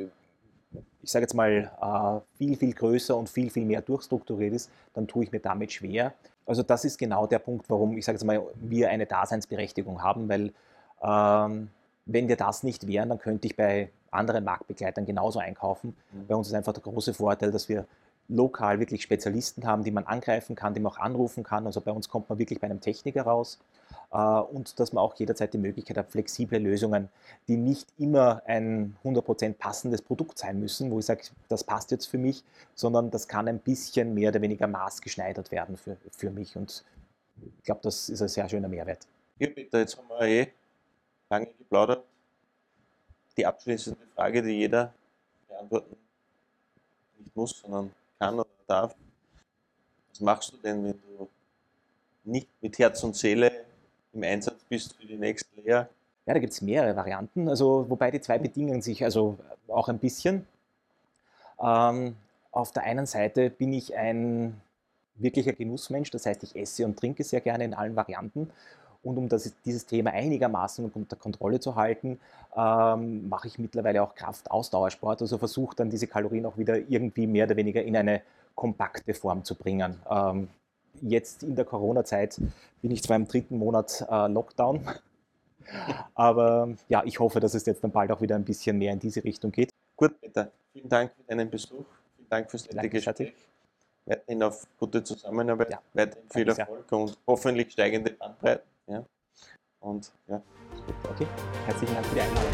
ich 1.02 1.12
sage 1.12 1.24
jetzt 1.24 1.34
mal, 1.34 1.72
äh, 1.82 2.38
viel, 2.38 2.58
viel 2.58 2.74
größer 2.74 3.16
und 3.16 3.30
viel, 3.30 3.50
viel 3.50 3.66
mehr 3.66 3.82
durchstrukturiert 3.82 4.54
ist, 4.54 4.70
dann 4.94 5.08
tue 5.08 5.24
ich 5.24 5.32
mir 5.32 5.40
damit 5.40 5.72
schwer. 5.72 6.14
Also 6.46 6.64
das 6.64 6.86
ist 6.86 6.98
genau 6.98 7.28
der 7.28 7.40
Punkt, 7.40 7.70
warum 7.70 7.98
ich 7.98 8.06
sage 8.06 8.18
jetzt 8.18 8.26
mal, 8.26 8.42
wir 8.56 8.90
eine 8.90 9.06
Daseinsberechtigung 9.06 10.04
haben, 10.04 10.30
weil 10.30 10.54
ähm, 11.02 11.70
wenn 12.06 12.28
wir 12.28 12.38
das 12.38 12.64
nicht 12.64 12.88
wären, 12.88 13.10
dann 13.10 13.20
könnte 13.20 13.48
ich 13.48 13.56
bei 13.56 13.90
anderen 14.12 14.44
Marktbegleitern 14.44 15.06
genauso 15.06 15.40
einkaufen. 15.40 15.96
Mhm. 16.12 16.28
Bei 16.28 16.36
uns 16.36 16.48
ist 16.48 16.54
einfach 16.54 16.74
der 16.74 16.84
große 16.84 17.14
Vorteil, 17.14 17.52
dass 17.52 17.68
wir 17.70 17.86
lokal 18.30 18.80
wirklich 18.80 19.04
Spezialisten 19.04 19.66
haben, 19.66 19.84
die 19.84 19.92
man 19.92 20.06
angreifen 20.06 20.56
kann, 20.56 20.74
die 20.74 20.80
man 20.80 20.92
auch 20.92 20.98
anrufen 20.98 21.44
kann. 21.44 21.66
Also 21.66 21.82
bei 21.82 21.92
uns 21.92 22.10
kommt 22.10 22.30
man 22.30 22.40
wirklich 22.40 22.60
bei 22.60 22.66
einem 22.66 22.82
Techniker 22.82 23.24
raus 23.24 23.60
äh, 24.12 24.18
und 24.18 24.80
dass 24.80 24.94
man 24.94 25.04
auch 25.04 25.16
jederzeit 25.16 25.54
die 25.54 25.58
Möglichkeit 25.58 25.98
hat, 25.98 26.12
flexible 26.12 26.60
Lösungen, 26.60 27.10
die 27.48 27.58
nicht 27.58 27.88
immer 27.98 28.42
ein 28.46 28.96
100% 29.04 29.54
passendes 29.54 30.02
Produkt 30.02 30.38
sein 30.38 30.60
müssen, 30.60 30.92
wo 30.92 31.00
ich 31.00 31.06
sage, 31.06 31.24
das 31.48 31.64
passt 31.64 31.92
jetzt 31.92 32.06
für 32.08 32.18
mich, 32.18 32.44
sondern 32.76 33.12
das 33.12 33.28
kann 33.28 33.48
ein 33.48 33.60
bisschen 33.60 34.14
mehr 34.14 34.30
oder 34.30 34.42
weniger 34.42 34.68
maßgeschneidert 34.68 35.52
werden 35.52 35.78
für, 35.78 35.98
für 36.12 36.30
mich 36.30 36.56
und 36.56 36.84
ich 37.60 37.64
glaube, 37.64 37.82
das 37.84 38.10
ist 38.10 38.22
ein 38.22 38.28
sehr 38.28 38.50
schöner 38.50 38.68
Mehrwert. 38.68 39.08
Ja, 39.40 39.48
bitte, 39.50 39.78
jetzt 39.78 39.96
haben 39.98 40.08
wir 40.10 40.22
eh 40.22 40.48
lange 41.30 41.48
geplaudert. 41.48 42.04
Die 43.38 43.46
abschließende 43.46 44.00
Frage, 44.16 44.42
die 44.42 44.54
jeder 44.54 44.92
beantworten 45.48 45.96
nicht 47.20 47.36
muss, 47.36 47.60
sondern 47.60 47.92
kann 48.20 48.40
oder 48.40 48.48
darf. 48.68 48.96
Was 50.10 50.20
machst 50.20 50.54
du 50.54 50.58
denn, 50.58 50.84
wenn 50.84 51.00
du 51.18 51.30
nicht 52.24 52.48
mit 52.62 52.78
Herz 52.80 53.04
und 53.04 53.16
Seele 53.16 53.52
im 54.14 54.24
Einsatz 54.24 54.64
bist 54.68 54.96
für 54.96 55.06
die 55.06 55.18
nächste 55.18 55.50
Lehre? 55.62 55.90
Ja, 56.26 56.34
da 56.34 56.40
gibt 56.40 56.54
es 56.54 56.62
mehrere 56.62 56.96
Varianten, 56.96 57.48
also 57.48 57.86
wobei 57.90 58.12
die 58.12 58.20
zwei 58.20 58.38
bedingen 58.38 58.82
sich 58.82 59.04
also 59.04 59.38
auch 59.68 59.88
ein 59.88 60.00
bisschen. 60.00 60.46
Ähm, 61.62 62.18
auf 62.52 62.72
der 62.72 62.84
einen 62.84 63.06
Seite 63.06 63.50
bin 63.50 63.72
ich 63.72 63.96
ein 63.96 64.60
wirklicher 65.16 65.54
Genussmensch, 65.54 66.12
das 66.12 66.26
heißt, 66.26 66.44
ich 66.44 66.56
esse 66.56 66.86
und 66.86 67.00
trinke 67.00 67.24
sehr 67.24 67.42
gerne 67.42 67.64
in 67.64 67.74
allen 67.74 67.96
Varianten. 67.96 68.52
Und 69.08 69.18
um 69.18 69.30
das, 69.30 69.54
dieses 69.64 69.86
Thema 69.86 70.12
einigermaßen 70.12 70.92
unter 70.94 71.16
Kontrolle 71.16 71.62
zu 71.62 71.76
halten, 71.76 72.20
ähm, 72.58 73.30
mache 73.30 73.48
ich 73.48 73.58
mittlerweile 73.58 74.04
auch 74.04 74.16
Kraft-Ausdauersport, 74.16 75.22
also 75.22 75.38
versuche 75.38 75.78
dann 75.78 75.90
diese 75.90 76.08
Kalorien 76.08 76.46
auch 76.46 76.58
wieder 76.58 76.78
irgendwie 76.78 77.26
mehr 77.26 77.46
oder 77.46 77.56
weniger 77.56 77.82
in 77.82 77.96
eine 77.96 78.22
kompakte 78.54 79.14
Form 79.14 79.46
zu 79.46 79.56
bringen. 79.56 79.96
Ähm, 80.10 80.50
jetzt 81.02 81.44
in 81.44 81.56
der 81.56 81.64
Corona-Zeit 81.64 82.42
bin 82.82 82.92
ich 82.92 83.02
zwar 83.02 83.16
im 83.16 83.30
dritten 83.30 83.58
Monat 83.58 84.06
äh, 84.10 84.28
Lockdown, 84.28 84.82
aber 86.16 86.70
ja, 86.90 87.04
ich 87.06 87.22
hoffe, 87.22 87.40
dass 87.40 87.54
es 87.54 87.66
jetzt 87.66 87.84
dann 87.86 87.92
bald 87.92 88.12
auch 88.12 88.20
wieder 88.20 88.36
ein 88.36 88.44
bisschen 88.44 88.78
mehr 88.78 88.92
in 88.92 89.00
diese 89.00 89.24
Richtung 89.24 89.54
geht. 89.54 89.70
Gut, 89.96 90.20
Peter, 90.20 90.52
vielen 90.74 90.90
Dank 90.90 91.14
für 91.16 91.24
deinen 91.24 91.50
Besuch. 91.50 91.86
Vielen 92.18 92.30
Dank 92.30 92.52
fürs 92.52 92.70
nette 92.70 92.90
Gespräch. 92.90 93.34
Weiterhin 94.06 94.44
auf 94.44 94.68
gute 94.78 95.02
Zusammenarbeit, 95.02 95.70
Ja, 95.70 95.82
weiterhin 95.94 96.30
viel 96.30 96.46
danke 96.46 96.56
sehr. 96.56 96.68
Erfolg 96.68 96.92
und 96.92 97.18
hoffentlich 97.26 97.72
steigende 97.72 98.12
Bandbreiten. 98.12 98.77
Ja? 98.88 99.06
Und 99.80 100.12
ja, 100.28 100.42
okay. 101.10 101.28
Herzlichen 101.66 101.94
Dank 101.94 102.06
für 102.08 102.16
die 102.16 102.22
Einladung. 102.22 102.52